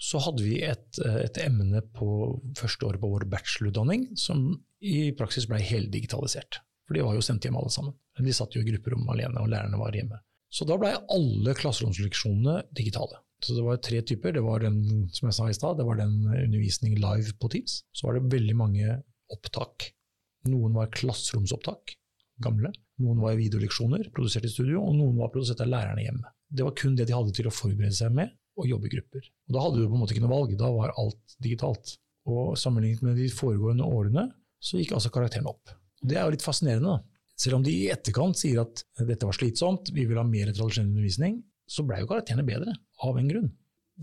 [0.00, 2.08] så hadde vi et, et, emne på
[2.56, 6.62] første året på vår bachelorutdanning som i praksis ble heldigitalisert.
[6.88, 7.94] For de var jo sendt hjem alle sammen.
[8.16, 10.18] De satt jo i grupperom alene, og lærerne var hjemme.
[10.50, 13.20] Så da blei alle klasseromsleksjonene digitale.
[13.44, 14.34] Så det var tre typer.
[14.34, 17.82] Det var den som jeg sa i stad, det var den undervisning live på Teams.
[17.92, 18.98] Så var det veldig mange
[19.32, 19.92] opptak.
[20.48, 21.94] Noen var klasseromsopptak,
[22.42, 22.72] gamle.
[23.00, 26.34] Noen var videoleksjoner produsert i studio, og noen var produsert av lærerne hjemme.
[26.50, 29.26] Det var kun det de hadde til å forberede seg med, og jobbe i grupper.
[29.48, 31.96] Og Da hadde du på en måte ikke noe valg, da var alt digitalt.
[32.30, 34.26] Og Sammenlignet med de foregående årene
[34.60, 35.72] så gikk altså karakteren opp.
[36.00, 36.96] Det er jo litt fascinerende.
[36.96, 37.20] da.
[37.40, 40.90] Selv om de i etterkant sier at dette var slitsomt, vi vil ha mer tradisjonell
[40.92, 42.74] undervisning, så ble jo karakterene bedre
[43.06, 43.50] av en grunn.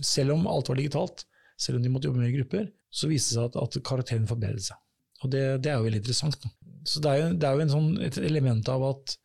[0.05, 1.25] Selv om alt var digitalt,
[1.57, 4.29] selv om de måtte jobbe mer i grupper, så viste det seg at, at karakterene
[4.29, 4.79] forbedret seg.
[5.25, 6.37] Og det, det, er jo veldig interessant.
[6.41, 6.51] Da.
[6.87, 9.17] Så det er jo, det er jo sånn, et element av at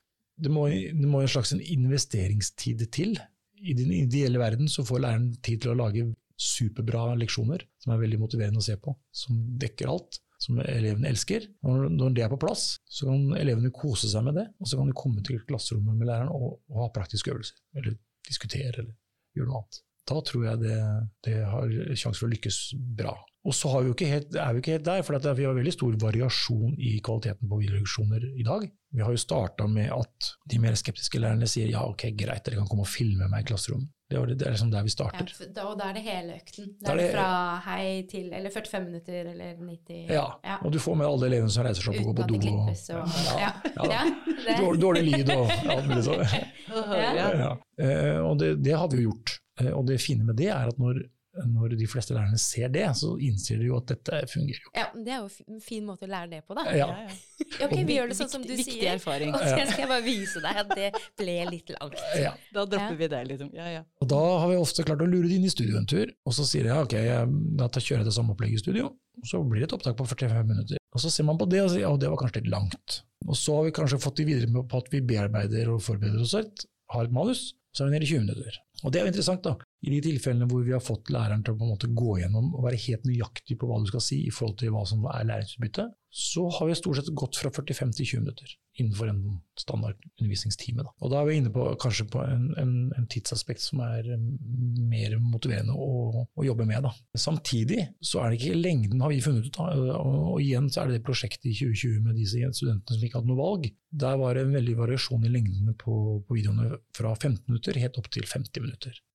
[0.43, 3.19] det må, det må en slags investeringstid til
[3.63, 6.09] i den ideelle verden så får læreren tid til å lage
[6.43, 11.47] superbra leksjoner som er veldig motiverende å se på, som dekker alt, som elevene elsker.
[11.63, 14.81] Når, når det er på plass, så kan elevene kose seg med det, og så
[14.81, 17.97] kan de komme til klasserommet med læreren og, og ha praktiske øvelser, eller
[18.27, 18.95] diskutere, eller
[19.39, 19.83] gjøre noe annet.
[20.11, 20.79] Da tror jeg det,
[21.29, 22.59] det har sjanse for å lykkes
[22.99, 23.15] bra.
[23.43, 26.77] Og så vi helt, er vi ikke helt der, for vi har veldig stor variasjon
[26.79, 28.69] i kvaliteten på videoreduksjoner i dag.
[28.93, 32.61] Vi har jo starta med at de mer skeptiske lærerne sier ja, ok, greit, dere
[32.61, 33.91] kan komme og filme meg i klasserommet.
[34.13, 35.31] Det er, det er liksom der vi starter.
[35.41, 36.67] Ja, og da er det hele økten.
[36.85, 37.29] Da er det fra
[37.65, 40.59] hei til Eller 45 minutter eller 90 Ja, Ja.
[40.61, 42.29] Og du får med alle elevene som reiser seg opp og Uten går at på
[42.29, 42.35] do.
[42.35, 43.87] Og, klippes og ja, Ja.
[43.89, 44.03] ja,
[44.51, 46.29] ja, dårlig, dårlig lyd og alt mulig sånt.
[47.83, 49.33] Eh, og det, det har vi jo gjort.
[49.61, 51.01] Eh, og det fine med det er at når,
[51.49, 54.73] når de fleste lærerne ser det, så innser de jo at dette fungerer jo.
[54.77, 56.65] ja, det er jo en fin måte å lære det på, da.
[56.77, 56.89] Ja.
[57.65, 58.91] Ok, vi gjør det sånn som du Viktig sier.
[58.99, 59.33] erfaring.
[59.37, 61.97] Og så skal jeg bare vise deg at det ble litt langt.
[62.21, 62.35] Ja.
[62.53, 62.99] Da dropper Ja.
[63.01, 63.49] vi det, liksom.
[63.57, 63.83] Ja, ja.
[64.05, 66.37] Og da har vi ofte klart å lure de inn i studio en tur, og
[66.37, 68.91] så sier jeg ok, jeg, da tar- kjører jeg det samme opplegget i studio,
[69.23, 70.77] og så blir det et opptak på 45 minutter.
[70.93, 73.01] Og så ser man på det og sier ja, det var kanskje litt langt.
[73.25, 76.21] Og så har vi kanskje fått de videre med på at vi bearbeider og forbereder
[76.25, 78.57] oss litt, har et manus, så er vi nede i 20 minutter.
[78.83, 79.57] Og det er jo interessant, da.
[79.83, 82.53] I de tilfellene hvor vi har fått læreren til å på en måte gå gjennom
[82.55, 85.27] og være helt nøyaktig på hva du skal si i forhold til hva som er
[85.31, 89.97] læringsutbytte, så har vi stort sett gått fra 45 til 20 minutter innenfor en standard
[90.21, 90.85] undervisningstime.
[90.85, 90.93] Da.
[91.01, 95.17] Og da er vi inne på kanskje på en, en, en tidsaspekt som er mer
[95.21, 96.85] motiverende å, å jobbe med.
[96.85, 96.93] Da.
[97.17, 99.57] Samtidig så er det ikke lengden, har vi funnet ut.
[99.57, 99.69] Da.
[99.99, 103.21] Og, og igjen så er det det prosjektet i 2020 med disse studentene som ikke
[103.21, 103.69] hadde noe valg.
[104.05, 108.01] Der var det en veldig variasjon i lengdene på, på videoene fra 15 minutter helt
[108.01, 108.72] opp til 50 minutter.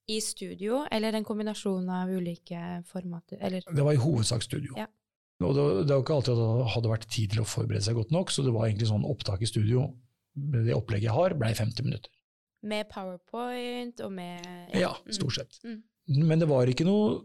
[0.07, 3.39] I studio, eller en kombinasjon av ulike formater?
[3.41, 4.77] Eller Det var i hovedsak studio.
[4.79, 4.87] Ja.
[5.43, 7.97] Og det, det jo ikke alltid at det hadde vært tid til å forberede seg
[7.99, 9.89] godt nok, så det var egentlig sånn opptak i studio.
[10.33, 12.13] Det opplegget jeg har, blei 50 minutter.
[12.67, 15.59] med powerpoint og med Ja, stort sett.
[15.63, 15.83] Mm.
[16.27, 17.21] Men det var ikke noe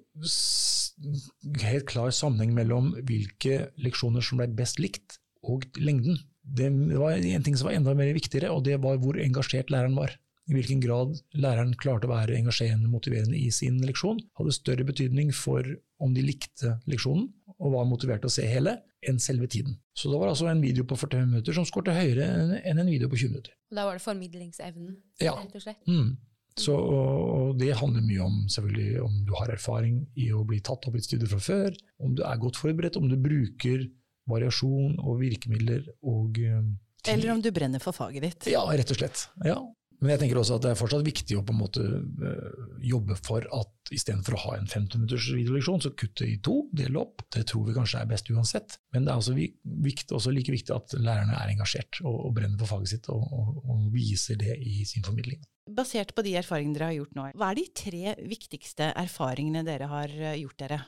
[1.62, 6.20] helt klar sammenheng mellom hvilke leksjoner som ble best likt, og lengden.
[6.42, 6.68] Det
[6.98, 10.14] var en ting som var enda mer viktigere, og det var hvor engasjert læreren var.
[10.50, 14.84] I hvilken grad læreren klarte å være engasjerende og motiverende i sin leksjon, hadde større
[14.88, 15.62] betydning for
[16.02, 17.28] om de likte leksjonen
[17.62, 18.72] og var motivert til å se hele,
[19.06, 19.76] enn selve tiden.
[19.94, 22.26] Så da var altså en video på 45 minutter som skårte høyere
[22.66, 23.54] enn- en video på 20 minutter.
[23.70, 25.36] Og da var det formidlingsevnen, Ja.
[25.38, 25.86] rett og slett.
[25.86, 26.16] Mm.
[26.58, 27.20] Så, og,
[27.52, 30.94] og det handler mye om selvfølgelig om du har erfaring i å bli tatt opp
[30.94, 33.86] i et studie fra før, om du er godt forberedt, om du bruker
[34.28, 36.60] variasjon og virkemidler og eh,
[37.02, 37.14] tid.
[37.14, 38.50] Eller om du brenner for faget ditt.
[38.52, 39.24] Ja, rett og slett.
[39.46, 39.56] Ja.
[40.02, 41.82] Men jeg tenker også at det er fortsatt viktig å på en måte
[42.26, 46.56] eh, jobbe for at istedenfor å ha en 50 minutters videoleksjon, så kutte i to,
[46.74, 47.22] dele opp.
[47.30, 48.78] Det tror vi kanskje er best uansett.
[48.94, 52.58] Men det er også, viktig, også like viktig at lærerne er engasjert og, og brenner
[52.58, 55.44] for faget sitt, og, og, og viser det i sin formidling.
[55.70, 59.86] Basert på de erfaringene dere har gjort nå, hva er de tre viktigste erfaringene dere
[59.92, 60.80] har eh, gjort dere?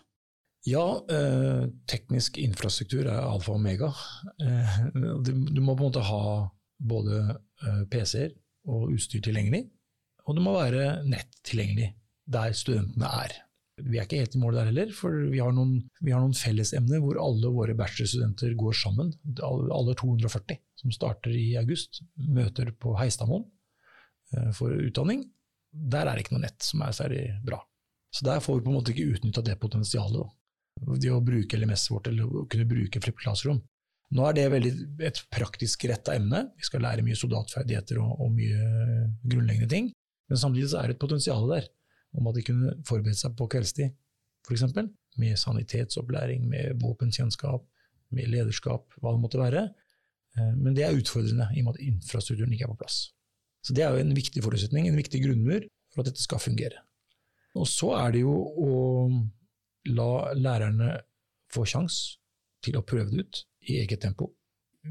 [0.66, 3.92] Ja, eh, teknisk infrastruktur er alfa og omega.
[4.40, 4.78] Eh,
[5.22, 6.24] du, du må på en måte ha
[6.82, 8.32] både eh, PC-er
[8.70, 9.66] og utstyr tilgjengelig,
[10.24, 11.90] og det må være nett tilgjengelig
[12.30, 13.34] der studentene er.
[13.84, 16.36] Vi er ikke helt i mål der heller, for vi har noen, vi har noen
[16.38, 19.10] fellesemner hvor alle våre bachelorstudenter går sammen.
[19.42, 23.44] Alle alle 240 som starter i august, møter på Heistadmoen
[24.36, 25.26] eh, for utdanning.
[25.74, 27.58] Der er det ikke noe nett som er særlig bra.
[28.14, 30.30] Så der får vi på en måte ikke utnytta det potensialet.
[30.84, 33.58] Da det å bruke LMS-et vårt, eller kunne bruke Flipp Classroom.
[34.14, 34.72] Nå er det veldig
[35.08, 36.44] et praktisk retta emne.
[36.58, 39.88] Vi skal lære mye soldatferdigheter og, og mye grunnleggende ting.
[40.30, 41.68] Men samtidig så er det et potensial der
[42.14, 43.94] om at de kunne forberede seg på kveldstid,
[44.46, 44.62] f.eks.
[45.18, 47.64] Med sanitetsopplæring, med våpenkjennskap,
[48.14, 49.64] med lederskap, hva det måtte være.
[50.38, 52.98] Eh, Men det er utfordrende i og med at infrastrukturen ikke er på plass.
[53.64, 55.64] Så det er jo en viktig forutsetning, en viktig grunnmur
[55.94, 56.82] for at dette skal fungere.
[57.54, 58.74] Og så er det jo å
[59.94, 60.98] la lærerne
[61.54, 62.18] få sjans
[62.64, 64.32] til å prøve det ut i eget tempo.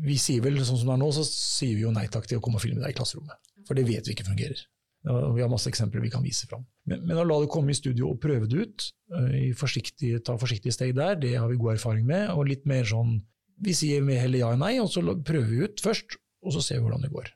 [0.04, 2.40] Vi sier vel, sånn som det er nå, så sier vi jo nei takk til
[2.40, 3.38] å komme og filme deg i klasserommet.
[3.68, 4.64] For det vet vi ikke fungerer.
[5.04, 6.64] Vi har masse eksempler vi kan vise fram.
[6.88, 8.86] Men, men å la det komme i studio og prøve det ut,
[9.18, 12.32] eh, i forsiktig, ta forsiktige steg der, det har vi god erfaring med.
[12.34, 13.22] Og litt mer sånn
[13.64, 16.62] Vi sier med heller ja og nei, og så prøver vi ut først, og så
[16.66, 17.28] ser vi hvordan det går.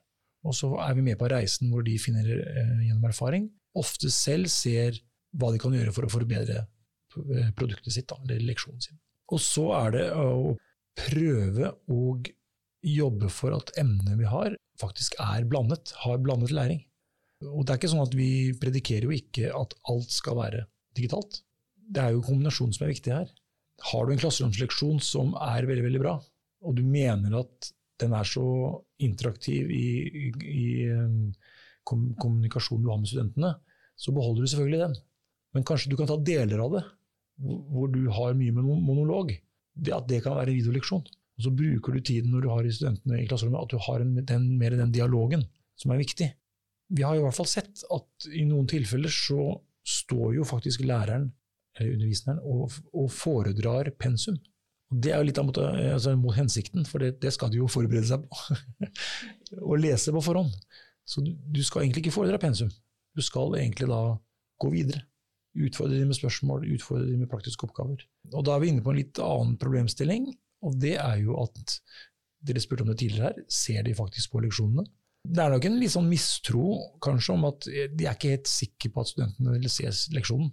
[0.50, 3.46] Og så er vi med på reisen hvor de finner eh, gjennom erfaring,
[3.78, 4.98] ofte selv ser
[5.38, 8.98] hva de kan gjøre for å forbedre eh, produktet sitt, da, eller leksjonen sin.
[9.34, 10.56] Og så er det å
[10.98, 12.02] prøve å
[12.88, 16.84] jobbe for at emnet vi har, faktisk er blandet, har blandet læring.
[17.46, 20.64] Og det er ikke sånn at vi predikerer jo ikke at alt skal være
[20.98, 21.42] digitalt.
[21.78, 23.28] Det er jo kombinasjonen som er viktig her.
[23.92, 26.16] Har du en klasseromsleksjon som er veldig, veldig bra,
[26.66, 27.70] og du mener at
[28.02, 28.46] den er så
[29.02, 30.68] interaktiv i, i, i
[31.86, 33.54] kom, kommunikasjonen du har med studentene,
[33.98, 34.98] så beholder du selvfølgelig den.
[35.56, 36.84] Men kanskje du kan ta deler av det,
[37.38, 39.34] hvor, du har mye med monolog.
[39.78, 41.06] Det, at det kan være en videoleksjon.
[41.38, 44.16] Og så bruker du tiden når du har studentene i klasserommet, at du har en,
[44.26, 45.46] den, mer den dialogen
[45.78, 46.32] som er viktig.
[46.98, 49.52] Vi har i hvert fall sett at i noen tilfeller så
[49.88, 51.30] står jo faktisk læreren
[51.78, 54.40] eller underviseren, og, og foredrar pensum.
[54.90, 57.68] Og det er jo litt mot, altså mot hensikten, for det, det, skal de jo
[57.70, 58.58] forberede seg på.
[59.68, 60.54] og lese på forhånd.
[61.08, 62.72] Så du, du, skal egentlig ikke foredra pensum.
[63.16, 64.02] Du skal egentlig da
[64.64, 65.04] gå videre.
[65.58, 68.04] Utfordre dem med spørsmål, utfordre dem med praktiske oppgaver.
[68.34, 70.30] Og da er vi inne på en litt annen problemstilling,
[70.66, 71.80] og det er jo at
[72.48, 74.86] dere spurte om det tidligere her, ser de faktisk på leksjonene?
[75.28, 76.68] Det er nok en litt sånn mistro
[77.04, 80.52] kanskje om at de er ikke helt sikre på at studentene vil se leksjonen.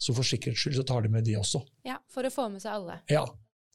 [0.00, 1.62] Så for sikkerhets skyld så tar de med de også.
[1.86, 2.98] Ja, For å få med seg alle.
[3.12, 3.24] Ja.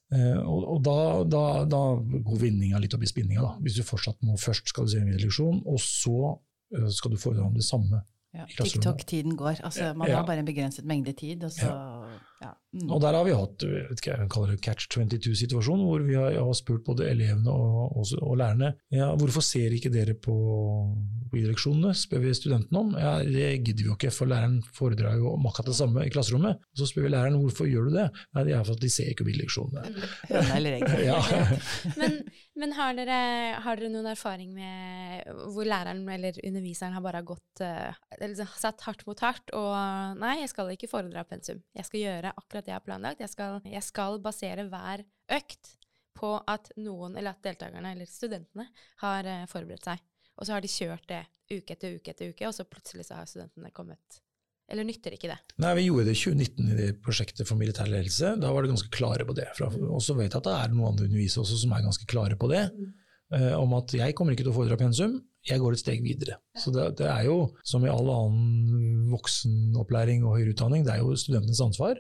[0.10, 0.98] Eh, og, og da,
[1.30, 3.44] da, da, går vinninga litt opp i spinninga.
[3.46, 3.52] Da.
[3.63, 7.22] Hvis du fortsatt må først skal du se en videoleksjon, og så uh, skal du
[7.22, 8.02] foredra om det samme.
[8.34, 9.48] Ja, TikTok-tiden går.
[9.63, 10.15] Altså, man ja.
[10.15, 11.44] har bare en begrenset mengde tid.
[11.44, 11.72] Og, så,
[12.42, 12.50] ja.
[12.70, 12.92] Mm.
[12.94, 16.54] og der har vi hatt ikke, jeg kaller det catch 22-situasjon, hvor vi har, har,
[16.54, 20.36] spurt både elevene og, og, og lærerne ja, hvorfor ser ikke dere på
[21.34, 22.92] videoleksjonene, spør vi studentene om.
[22.98, 26.12] Ja, Det gidder vi jo ikke, for læreren foredrar jo om akkurat det samme i
[26.14, 26.62] klasserommet.
[26.74, 28.08] Og så spør vi læreren hvorfor gjør du det.
[28.36, 30.06] Nei, det er for at de ser ikke videoleksjonene.
[30.32, 30.96] Høna eller egg.
[31.10, 31.20] ja.
[32.02, 32.18] men,
[32.60, 33.20] men har, dere,
[33.66, 39.06] har, dere, noen erfaring med hvor læreren eller underviseren har bare gått eller, satt hardt
[39.08, 41.62] mot hardt og nei, jeg skal ikke foredra pensum.
[41.78, 43.24] Jeg skal gjøre akkurat det jeg har planlagt.
[43.24, 45.04] Jeg skal, jeg skal basere hver
[45.39, 45.76] økt
[46.19, 48.67] på at noen, eller at deltakerne eller studentene
[49.04, 50.02] har uh, forberedt seg.
[50.39, 53.19] Og så har de kjørt det uke etter uke etter uke, og så plutselig så
[53.19, 54.19] har studentene kommet
[54.69, 55.39] Eller nytter ikke det?
[55.63, 58.36] Nei, vi gjorde det i 2019 i det prosjektet for militær ledelse.
[58.38, 59.48] Da var det ganske klare på det.
[59.65, 62.38] Og så vet jeg at det er noen andre undervisere også som er ganske klare
[62.38, 62.67] på det.
[62.76, 62.91] Mm.
[63.34, 65.17] Uh, om at jeg kommer ikke til å foredra pensum,
[65.48, 66.38] jeg går et steg videre.
[66.58, 71.02] Så det, det, er jo, som i all annen voksenopplæring og høyere utdanning, det er
[71.02, 71.98] jo studentenes ansvar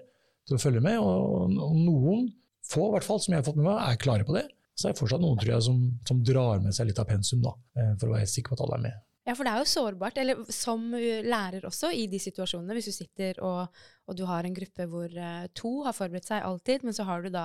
[0.49, 0.99] til å følge med.
[1.01, 2.29] Og, og noen,
[2.69, 4.47] få i hvert fall, som jeg har fått med meg, er klare på det.
[4.77, 7.41] Så er det fortsatt noen tror jeg, som, som drar med seg litt av pensum,
[7.43, 9.05] da, eh, for å være helt sikker på at alle er med.
[9.27, 12.73] Ja, for det er jo sårbart, eller som lærer også, i de situasjonene.
[12.73, 16.45] Hvis du sitter og, og du har en gruppe hvor uh, to har forberedt seg
[16.47, 17.43] alltid, men så har du da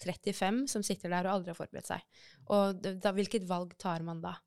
[0.00, 2.06] 35 som sitter der og aldri har forberedt seg.
[2.54, 4.38] Og da, hvilket valg tar man da?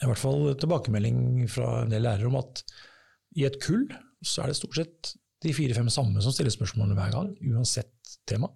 [0.00, 2.62] I hvert fall tilbakemelding fra en del lærere om at
[3.40, 3.88] i et kull
[4.22, 8.50] så er det stort sett de fire-fem samme som stiller spørsmålene hver gang, uansett tema.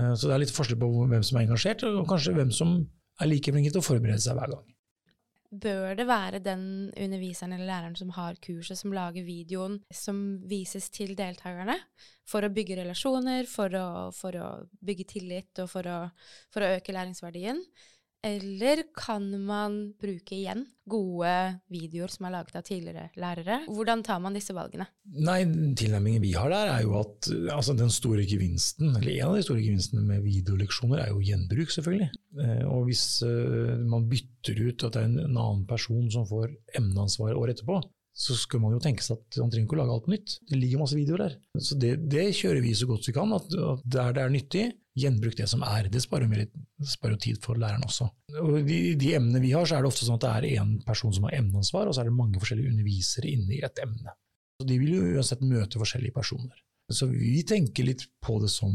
[0.00, 2.76] Eh, så det er litt forskjell på hvem som er engasjert, og kanskje hvem som
[3.20, 4.68] er like flink til å forberede seg hver gang.
[5.50, 10.86] Bør det være den underviseren eller læreren som har kurset, som lager videoen som vises
[10.94, 11.74] til deltakerne,
[12.22, 14.50] for å bygge relasjoner, for å, for å
[14.86, 15.98] bygge tillit og for å,
[16.54, 17.64] for å øke læringsverdien?
[18.26, 21.30] Eller kan man bruke igjen gode
[21.72, 23.60] videoer som er laget av tidligere lærere?
[23.70, 24.84] Hvordan tar man disse valgene?
[25.24, 25.38] Nei,
[25.78, 29.46] Tilnærmingen vi har der, er jo at altså, den store gevinsten, eller en av de
[29.46, 32.10] store gevinstene med videoleksjoner, er jo gjenbruk, selvfølgelig.
[32.44, 36.28] Eh, og hvis uh, man bytter ut at det er en, en annen person som
[36.28, 37.80] får emneansvar året etterpå,
[38.16, 40.36] så skulle man jo tenke seg at man trenger ikke å lage alt nytt.
[40.50, 41.34] Det ligger masse videoer der.
[41.62, 43.32] Så det, det kjører vi så godt vi kan.
[43.36, 44.64] At der det er nyttig,
[44.98, 45.88] gjenbruk det som er.
[45.92, 46.42] Det sparer, mer,
[46.84, 48.08] sparer tid for læreren også.
[48.42, 50.74] Og de, de, emnene vi har, så er det ofte sånn at det er én
[50.86, 54.16] person som har emneansvar, og så er det mange forskjellige undervisere inne i et emne.
[54.60, 56.58] Så De vil jo uansett møte forskjellige personer.
[56.90, 58.74] Så vi tenker litt på det som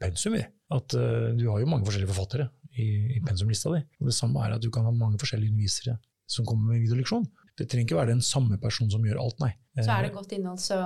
[0.00, 0.38] pensum.
[0.38, 0.44] vi.
[0.72, 3.82] At uh, Du har jo mange forskjellige forfattere i, i pensumlista di.
[3.98, 7.26] Og det samme er at du kan ha mange forskjellige undervisere som kommer med videoleksjon.
[7.58, 9.52] Det trenger ikke være den samme personen som gjør alt, nei.
[9.78, 10.78] Så er det godt innhold, så,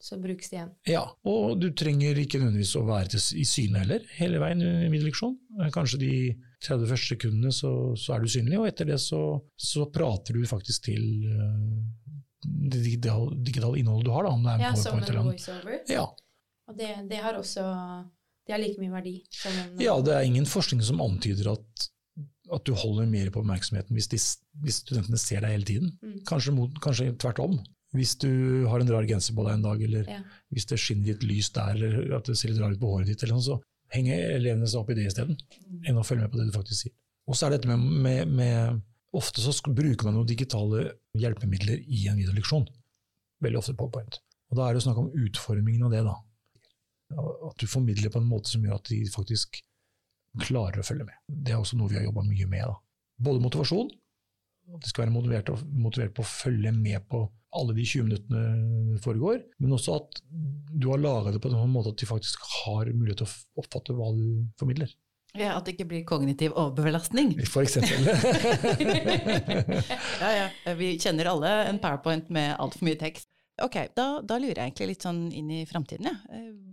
[0.00, 0.72] så brukes det igjen?
[0.88, 4.90] Ja, og du trenger ikke nødvendigvis å være til, i syne heller, hele veien i
[4.92, 5.36] videoleksjon.
[5.74, 6.14] Kanskje de
[6.64, 9.22] 30 første sekundene så, så, er du synlig, og etter det så,
[9.56, 11.80] så prater du faktisk til uh,
[12.44, 14.28] det digitale, digital innholdet du har.
[14.28, 15.80] Da, om det er ja, som en voiceover?
[15.90, 16.04] Ja.
[16.68, 17.64] Og det, det, har også
[18.46, 19.18] det har like mye verdi?
[19.48, 21.88] En, ja, det er ingen forskning som antyder at
[22.52, 24.18] at du holder mer på oppmerksomheten hvis, de,
[24.64, 25.92] hvis studentene ser deg hele tiden.
[26.04, 26.18] Mm.
[26.28, 27.58] Kanskje, mot, kanskje, tvert om.
[27.94, 28.30] Hvis du
[28.68, 30.18] har en rar genser på deg en dag, eller ja.
[30.52, 33.12] hvis det skinner litt lys der, eller at det ser litt rart ut på håret
[33.12, 33.60] ditt, eller noe, så
[33.94, 35.84] henger elevene seg opp i det isteden, mm.
[35.88, 36.96] enn å følge med på det du faktisk sier.
[37.30, 38.82] Og så er dette med, med, med
[39.14, 42.64] Ofte så bruker man noen digitale hjelpemidler i en videoleksjon.
[43.44, 44.18] Veldig ofte PowerPoint.
[44.50, 46.00] Og da er det snakk om utformingen av det.
[46.02, 46.16] da.
[47.46, 49.60] At du formidler på en måte som gjør at de faktisk
[50.42, 51.20] klarer å følge med.
[51.28, 52.66] Det er også noe vi har jobba mye med.
[52.70, 52.74] Da.
[53.28, 53.92] Både motivasjon,
[54.74, 59.00] at de skal være motivert, motivert, på å følge med på alle de 20 minuttene
[59.04, 60.20] foregår, men også at
[60.74, 63.62] du har laga det på en sånn måte at de faktisk har mulighet til å
[63.62, 64.24] oppfatte hva du
[64.58, 64.90] formidler.
[65.34, 67.32] Ja, At det ikke blir kognitiv overbelastning.
[67.50, 68.06] For eksempel.
[70.22, 70.74] ja, ja.
[70.78, 73.26] Vi kjenner alle en powerpoint med altfor mye tekst.
[73.62, 76.06] Ok, da, da, lurer jeg egentlig litt sånn inn i framtiden.
[76.06, 76.14] Ja.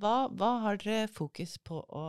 [0.02, 2.06] Hva, hva har dere fokus på å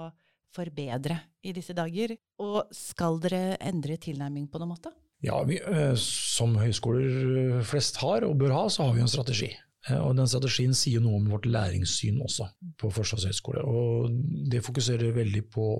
[0.54, 2.14] forbedre i disse dager?
[2.42, 4.92] Og skal dere endre tilnærming på noen måte?
[5.22, 9.52] Ja, vi, eh, som høyskoler flest har og bør ha, så har vi en strategi.
[9.88, 12.48] Eh, og den strategien sier noe om vårt læringssyn også
[12.78, 13.62] på Forsvarshøgskole.
[13.62, 14.16] Og
[14.50, 15.74] det fokuserer veldig på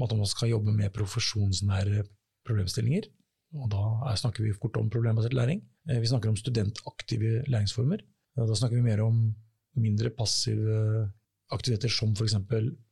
[0.00, 2.04] at man skal jobbe med profesjonsnære
[2.46, 3.10] problemstillinger.
[3.58, 5.64] Og da snakker vi fort om problembasert læring.
[5.90, 8.02] Eh, vi snakker om studentaktive læringsformer.
[8.38, 9.34] Da snakker vi mer om
[9.76, 11.10] mindre passive
[11.54, 12.36] aktiviteter som f.eks.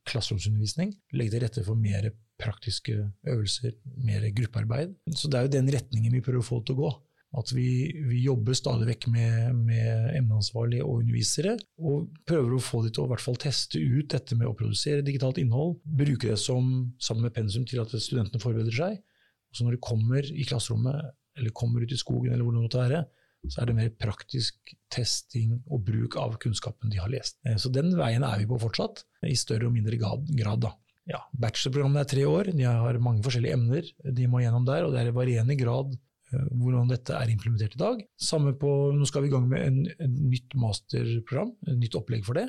[0.09, 0.93] klasseromsundervisning.
[1.15, 2.95] Legge til rette for mer praktiske
[3.27, 4.95] øvelser, mer gruppearbeid.
[5.15, 6.91] Så det er jo den retningen vi prøver å få til å gå.
[7.39, 12.81] At vi, vi jobber stadig vekk med, med emneansvarlige og undervisere, og prøver å få
[12.85, 15.77] de til å hvert fall teste ut dette med å produsere digitalt innhold.
[15.83, 18.97] Bruke det som, sammen med pensum til at studentene forbereder seg.
[19.49, 22.65] Og så når de kommer i klasserommet, eller kommer ut i skogen, eller hvor det
[22.65, 23.03] måtte være,
[23.47, 27.39] så er det mer praktisk testing og bruk av kunnskapen de har lest.
[27.47, 30.27] Eh, så den veien er vi på fortsatt, i større og mindre grad.
[30.65, 30.73] da.
[31.09, 34.93] Ja, Bachelorprogrammene er tre år, de har mange forskjellige emner de må gjennom der, og
[34.93, 35.95] det er i varierende grad
[36.29, 38.01] Eh, hvordan dette er implementert i dag.
[38.21, 42.25] Samme på, Nå skal vi i gang med en, en nytt masterprogram, et nytt opplegg
[42.27, 42.45] for det.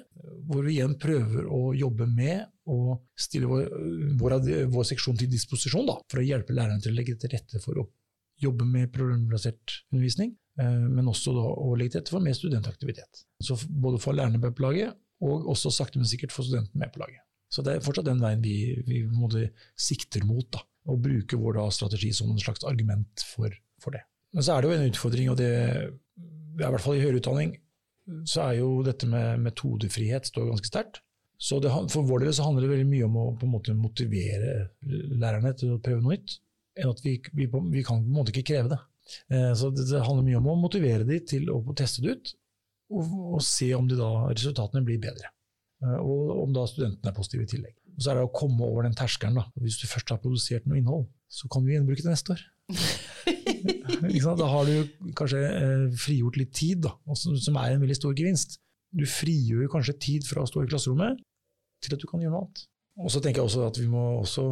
[0.49, 3.70] Hvor vi igjen prøver å jobbe med å stille vår,
[4.20, 4.36] vår,
[4.74, 7.80] vår seksjon til disposisjon da, for å hjelpe lærerne til å legge til rette for
[7.80, 7.88] å
[8.41, 13.25] jobbe med problembasert undervisning, men også da, å legge til rette for mer studentaktivitet.
[13.43, 16.93] Så både få lærerne med på laget, og også sakte, men sikkert få studentene med
[16.95, 17.23] på laget.
[17.51, 19.03] Så det er fortsatt den veien vi, vi
[19.75, 20.47] sikter mot.
[20.55, 23.51] da, Og bruke vår da, strategi som en slags argument for
[23.81, 24.05] for det.
[24.35, 27.55] Men så er det jo en utfordring, og det i hvert fall i høyere utdanning,
[28.29, 31.01] så er jo dette med metodefrihet står ganske sterkt.
[31.41, 33.75] Så det, For vår del så handler det veldig mye om å på en måte
[33.77, 36.37] motivere lærerne til å prøve noe nytt.
[36.77, 38.81] enn at Vi, vi, vi kan på en måte ikke kreve det.
[39.33, 42.33] Eh, så det, handler mye om å motivere dem til å teste det ut,
[42.91, 45.31] og, og se om da, resultatene blir bedre.
[45.85, 47.77] Eh, og om da studentene er positive i tillegg.
[47.97, 49.39] Og så er det å komme over den terskelen.
[49.41, 49.47] da.
[49.61, 52.47] Hvis du først har produsert noe innhold, så kan du gjenbruke det neste år.
[54.41, 58.59] da har du kanskje eh, frigjort litt tid, da, som er en veldig stor gevinst.
[58.91, 61.21] Du frigjør kanskje tid fra å stå i klasserommet
[61.85, 62.67] til at du kan gjøre noe annet.
[63.01, 64.47] Og så tenker jeg også at vi må også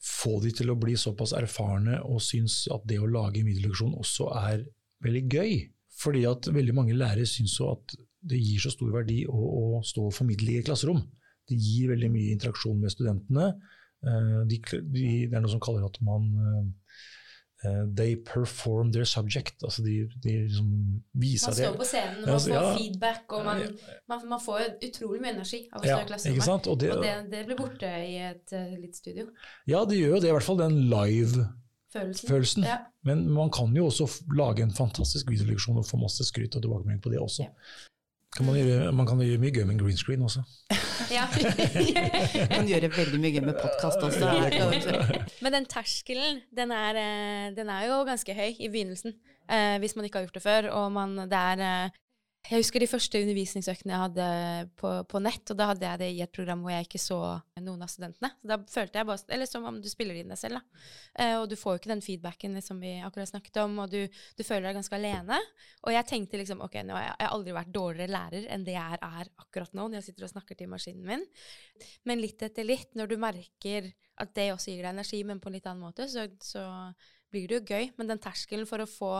[0.00, 4.30] få de til å bli såpass erfarne og synes at det å lage middelleksjon også
[4.40, 4.64] er
[5.04, 5.54] veldig gøy.
[6.00, 7.96] Fordi at veldig mange lærere syns jo at
[8.30, 11.02] det gir så stor verdi å, å stå og formidle i et klasserom.
[11.48, 13.50] Det gir veldig mye interaksjon med studentene.
[14.00, 14.60] Eh, de,
[14.94, 16.66] de, det er noe som kaller at man eh,
[17.96, 19.62] they perform their subject.
[19.62, 20.68] Altså de, de liksom
[21.12, 21.66] viser det.
[21.66, 23.62] Man står på scenen, man får ja, feedback, og man,
[24.08, 26.70] man, man, får utrolig mye energi av å stå ja, i klasserommet.
[26.72, 29.28] Og, det, og det, det, blir borte i et uh, litt studio.
[29.68, 32.64] Ja, det gjør jo det, i hvert fall den live-følelsen.
[32.70, 32.78] Ja.
[33.06, 37.04] Men man kan jo også lage en fantastisk videoleksjon og få masse skryt og tilbakemelding
[37.04, 37.50] på det også.
[38.36, 40.42] Kan man, gjøre, man, kan gjøre mye gøy med green screen også.
[41.10, 41.24] Ja.
[42.52, 44.28] man kan gjøre veldig mye gøy med podkast også.
[45.42, 49.16] Men den terskelen, den er, eh, den er, jo ganske høy i begynnelsen.
[49.50, 50.68] Eh, hvis man ikke har gjort det før.
[50.78, 51.98] Og man, det er eh,
[52.48, 54.26] jeg husker de første undervisningsøktene jeg hadde
[54.80, 57.18] på, på, nett, og da hadde jeg det i et program hvor jeg ikke så
[57.60, 58.30] noen av studentene.
[58.40, 60.80] Så da følte jeg bare, Eller som om du spiller inn deg selv, da.
[61.20, 64.00] Eh, og du får jo ikke den feedbacken som vi akkurat snakket om, og du,
[64.08, 65.38] du, føler deg ganske alene.
[65.84, 69.00] Og jeg tenkte liksom ok, nå har jeg aldri vært dårligere lærer enn det jeg
[69.12, 71.28] er akkurat nå, når jeg sitter og snakker til maskinen min.
[72.08, 75.52] Men litt etter litt, når du merker at det også gir deg energi, men på
[75.52, 76.64] en litt annen måte, så, så
[77.30, 77.92] blir det jo gøy.
[78.00, 79.14] Men den terskelen for å få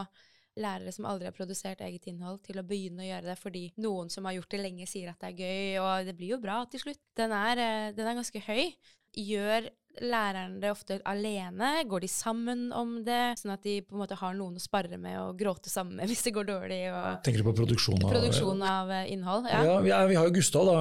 [0.61, 4.13] lærere som aldri har produsert eget innhold, til å begynne å gjøre det fordi noen
[4.13, 6.63] som har gjort det lenge, sier at det er gøy, og det blir jo bra
[6.71, 7.03] til slutt.
[7.19, 8.75] Den er, eh, den er ganske høy.
[9.17, 11.71] Gjør lærerne det ofte alene?
[11.89, 14.99] Går de sammen om det, sånn at de på en måte har noen å spare
[15.01, 16.81] med og gråte sammen med hvis det går dårlig?
[17.27, 19.49] Tenker du på produksjon av, produksjon av uh, innhold?
[19.51, 20.77] Ja, ja vi, er, vi, har jo Gustav, da,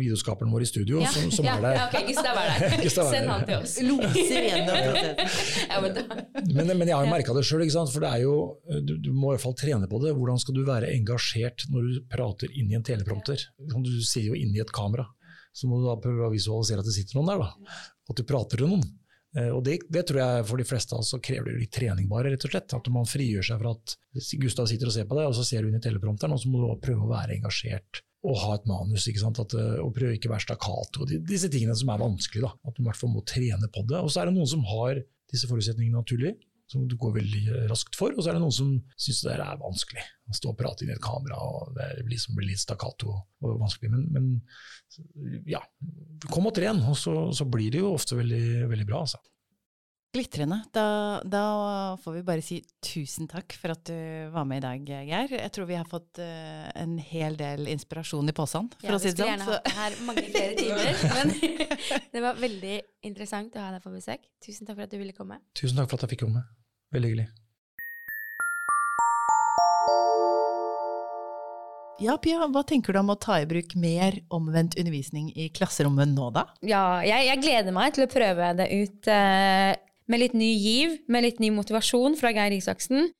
[0.00, 1.12] videoskaperen vår i studio, ja.
[1.14, 1.78] som, som ja, er der.
[1.78, 2.76] Ja, okay, Gustav er der.
[2.86, 3.76] Gustav Send han til oss.
[3.84, 4.72] Loser gjennom
[6.54, 8.34] men, men, jeg har jo merka det sjøl, for det er jo,
[8.86, 10.14] du, du, må i hvert fall trene på det.
[10.16, 13.48] Hvordan skal du være engasjert når du prater inn i en teleprompter?
[13.58, 15.06] Du ser jo inn i et kamera
[15.54, 17.44] så må du da prøve å visualisere at det sitter noen der.
[17.44, 18.84] Da at du prater til noen.
[19.34, 21.74] Eh, og det, det, tror jeg for de fleste av oss så krever det litt
[21.74, 22.74] trening, bare, rett og slett.
[22.76, 23.94] At man frigjør seg fra at
[24.42, 26.50] Gustav sitter og ser på deg, og så ser du inn i teleprompteren, og så
[26.50, 29.04] må du prøve å være engasjert og ha et manus.
[29.10, 29.40] ikke sant?
[29.42, 31.08] At, eh, og prøve ikke å være stakkato.
[31.28, 32.44] Disse tingene som er vanskelig.
[32.46, 34.00] da, At du i hvert fall må trene på det.
[34.00, 35.02] Og så er det noen som har
[35.32, 36.36] disse forutsetningene naturlig,
[36.70, 38.14] som du går veldig raskt for.
[38.14, 40.04] Og så er det noen som syns det er vanskelig.
[40.24, 43.12] Å stå og prate inn i et kamera, og det blir, liksom, blir litt stakkato
[43.12, 43.92] og vanskelig.
[43.92, 45.60] Men, men ja,
[46.30, 49.04] kom og tren, og så, så, blir det jo ofte veldig, veldig bra.
[49.04, 49.20] altså.
[50.14, 50.60] Glitrende.
[50.70, 53.96] Da, da, får vi bare si tusen takk for at du
[54.30, 55.32] var med i dag, Geir.
[55.40, 59.02] Jeg tror vi har fått uh, en hel del inspirasjon i posen, for ja, å
[59.02, 59.32] si det sånn.
[59.32, 61.34] Ja, vi skulle gjerne hatt her mange flere timer, men
[62.14, 62.76] det var veldig
[63.10, 64.28] interessant å ha deg på besøk.
[64.46, 65.42] Tusen takk for at du ville komme.
[65.58, 66.46] Tusen takk for at jeg fikk komme.
[66.94, 67.32] Veldig hyggelig.
[72.02, 76.10] Ja, Pia, hva tenker du om å ta i bruk mer omvendt undervisning i klasserommet
[76.10, 76.48] nå, da?
[76.66, 79.74] Ja, jeg, jeg gleder meg til å prøve det ut eh,
[80.10, 83.10] med litt ny giv, med litt ny motivasjon fra Geir Isaksen.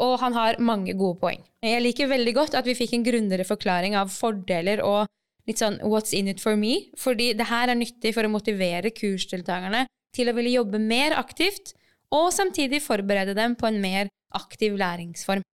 [0.00, 1.42] Og han har mange gode poeng.
[1.60, 5.10] Jeg liker veldig godt at vi fikk en grundigere forklaring av fordeler og
[5.48, 8.92] litt sånn what's in it for me, fordi det her er nyttig for å motivere
[8.94, 9.84] kursdeltakerne
[10.16, 11.74] til å ville jobbe mer aktivt,
[12.10, 15.44] og samtidig forberede dem på en mer aktiv læringsform.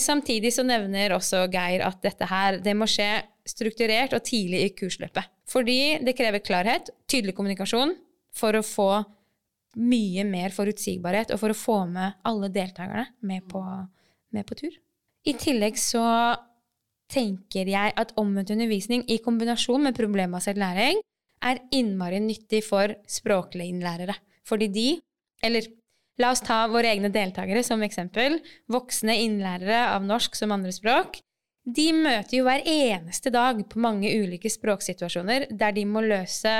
[0.00, 4.72] Samtidig så nevner også Geir at dette her det må skje strukturert og tidlig i
[4.74, 5.30] kursløpet.
[5.48, 7.94] Fordi det krever klarhet, tydelig kommunikasjon,
[8.34, 8.88] for å få
[9.80, 13.62] mye mer forutsigbarhet, og for å få med alle deltakerne med på,
[14.34, 14.74] med på tur.
[15.24, 16.04] I tillegg så
[17.12, 21.00] tenker jeg at omvendt undervisning i kombinasjon med problembasert læring
[21.44, 24.16] er innmari nyttig for språklige innlærere.
[24.48, 24.88] Fordi de,
[25.44, 25.68] eller
[26.20, 28.38] la oss ta våre egne deltakere som eksempel,
[28.72, 31.18] voksne innlærere av norsk som andrespråk,
[31.64, 36.58] de møter jo hver eneste dag på mange ulike språksituasjoner der de må løse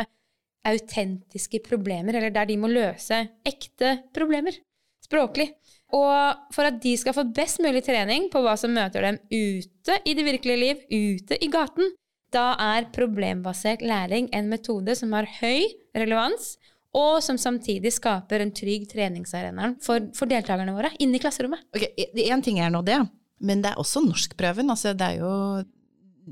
[0.69, 4.57] autentiske problemer, eller der de må løse ekte problemer
[5.05, 5.51] språklig.
[5.95, 9.99] Og for at de skal få best mulig trening på hva som møter dem ute
[10.09, 11.93] i det virkelige liv, ute i gaten,
[12.35, 16.57] da er problembasert læring en metode som har høy relevans,
[16.95, 21.63] og som samtidig skaper en trygg treningsarena for, for deltakerne våre inne i klasserommet.
[21.75, 21.89] Ok,
[22.23, 23.01] Én ting er nå det,
[23.43, 24.71] men det er også norskprøven.
[24.71, 25.33] Altså, det er jo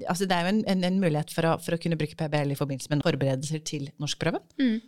[0.07, 2.55] altså det er jo en, en, en mulighet for å, for å, kunne bruke PBL
[2.55, 4.43] i forbindelse med forberedelser til norskprøven.
[4.61, 4.80] Mm.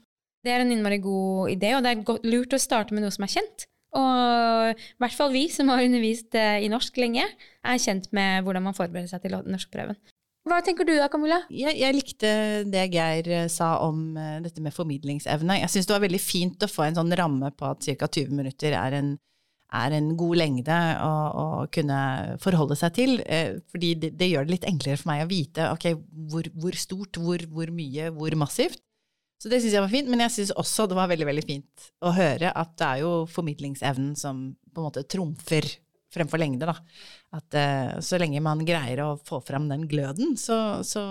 [0.45, 3.25] Det er en innmari god idé, og det er lurt å starte med noe som
[3.25, 3.69] er kjent.
[3.95, 7.25] Og i hvert fall vi som har undervist eh, i norsk lenge,
[7.65, 9.99] er kjent med hvordan man forbereder seg til norskprøven.
[10.45, 11.39] Hva tenker du da, Camilla?
[11.49, 12.31] Jeg, jeg likte
[12.69, 15.57] det Geir eh, sa om uh, dette med formidlingsevne.
[15.63, 18.11] Jeg syns det var veldig fint å få en sånn ramme på at ca.
[18.11, 19.15] 20 minutter er en
[19.75, 21.13] er en god lengde å,
[21.43, 21.99] å kunne
[22.43, 23.15] forholde seg til.
[23.27, 25.99] Eh, fordi det, det, gjør det litt enklere for meg å vite okay,
[26.31, 28.83] hvor, hvor, stort, hvor, hvor, mye, hvor massivt.
[29.43, 30.11] Så det syns jeg var fint.
[30.11, 33.15] Men jeg syns også det var veldig veldig fint å høre at det er jo
[33.31, 35.69] formidlingsevnen som på en måte trumfer
[36.15, 36.71] fremfor lengde.
[36.71, 36.77] da.
[37.35, 41.05] At eh, så lenge man greier å få fram den gløden, så, så,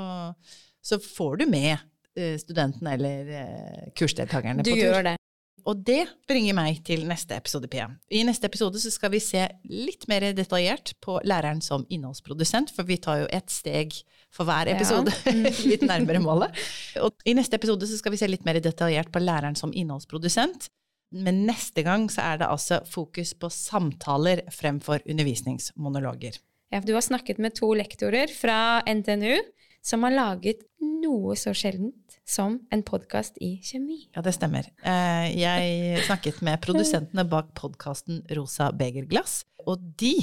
[0.83, 1.75] så får du med
[2.13, 4.83] studentene studenten eller uh, kursdeltakerne du på tur.
[4.83, 5.13] Du gjør det.
[5.63, 7.85] Og det bringer meg til neste episode, Pia.
[8.11, 12.87] I neste episode så skal vi se litt mer detaljert på læreren som innholdsprodusent, for
[12.89, 13.95] vi tar jo ett steg
[14.33, 15.53] for hver episode, ja.
[15.71, 16.57] litt nærmere målet.
[16.99, 20.67] Og i neste episode så skal vi se litt mer detaljert på læreren som innholdsprodusent.
[21.13, 26.41] Men neste gang så er det altså fokus på samtaler fremfor undervisningsmonologer.
[26.73, 29.37] Ja, for du har snakket med to lektorer fra NTNU
[29.83, 34.05] som har laget noe så sjeldent som en podkast i kjemi.
[34.15, 34.69] Ja, det stemmer.
[34.79, 40.15] Eh, jeg snakket med produsentene bak podkasten Rosa begerglass, og de,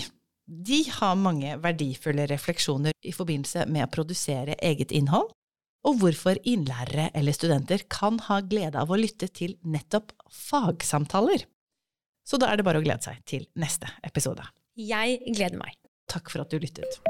[0.48, 5.28] de har mange verdifulle refleksjoner i forbindelse med å produsere eget innhold,
[5.84, 11.46] og hvorfor innlærere eller studenter kan ha glede av å lytte til nettopp fagsamtaler.
[12.24, 14.44] Så da er det bare å glede seg til neste episode.
[14.76, 15.76] Jeg gleder meg.
[16.10, 17.00] Takk for at du lyttet.